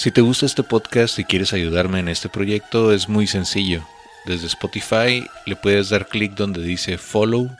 Si 0.00 0.10
te 0.10 0.22
gusta 0.22 0.46
este 0.46 0.62
podcast 0.62 1.18
y 1.18 1.24
quieres 1.24 1.52
ayudarme 1.52 1.98
en 1.98 2.08
este 2.08 2.30
proyecto, 2.30 2.94
es 2.94 3.10
muy 3.10 3.26
sencillo. 3.26 3.86
Desde 4.24 4.46
Spotify 4.46 5.26
le 5.44 5.56
puedes 5.56 5.90
dar 5.90 6.06
clic 6.06 6.32
donde 6.32 6.62
dice 6.62 6.96
follow, 6.96 7.50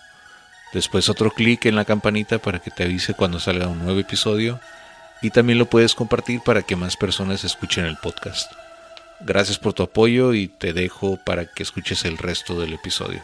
después 0.73 1.11
otro 1.11 1.33
clic 1.33 1.67
en 1.67 1.77
la 1.77 1.85
campanita 1.85 2.39
para 2.39 2.59
que 2.59 2.71
te 2.71 2.85
avise 2.85 3.13
cuando 3.13 3.41
salga 3.41 3.69
un 3.69 3.85
nuevo 3.85 4.01
episodio 4.01 4.59
y 5.21 5.29
también 5.29 5.59
lo 5.59 5.69
puedes 5.69 5.95
compartir 5.95 6.41
para 6.41 6.63
que 6.63 6.77
más 6.77 6.97
personas 6.97 7.45
escuchen 7.45 7.85
el 7.85 7.99
podcast. 7.99 8.51
Gracias 9.21 9.59
por 9.59 9.75
tu 9.75 9.83
apoyo 9.83 10.33
y 10.33 10.49
te 10.49 10.73
dejo 10.73 11.19
para 11.19 11.45
que 11.45 11.63
escuches 11.63 12.07
el 12.07 12.17
resto 12.17 12.59
del 12.59 12.73
episodio. 12.73 13.21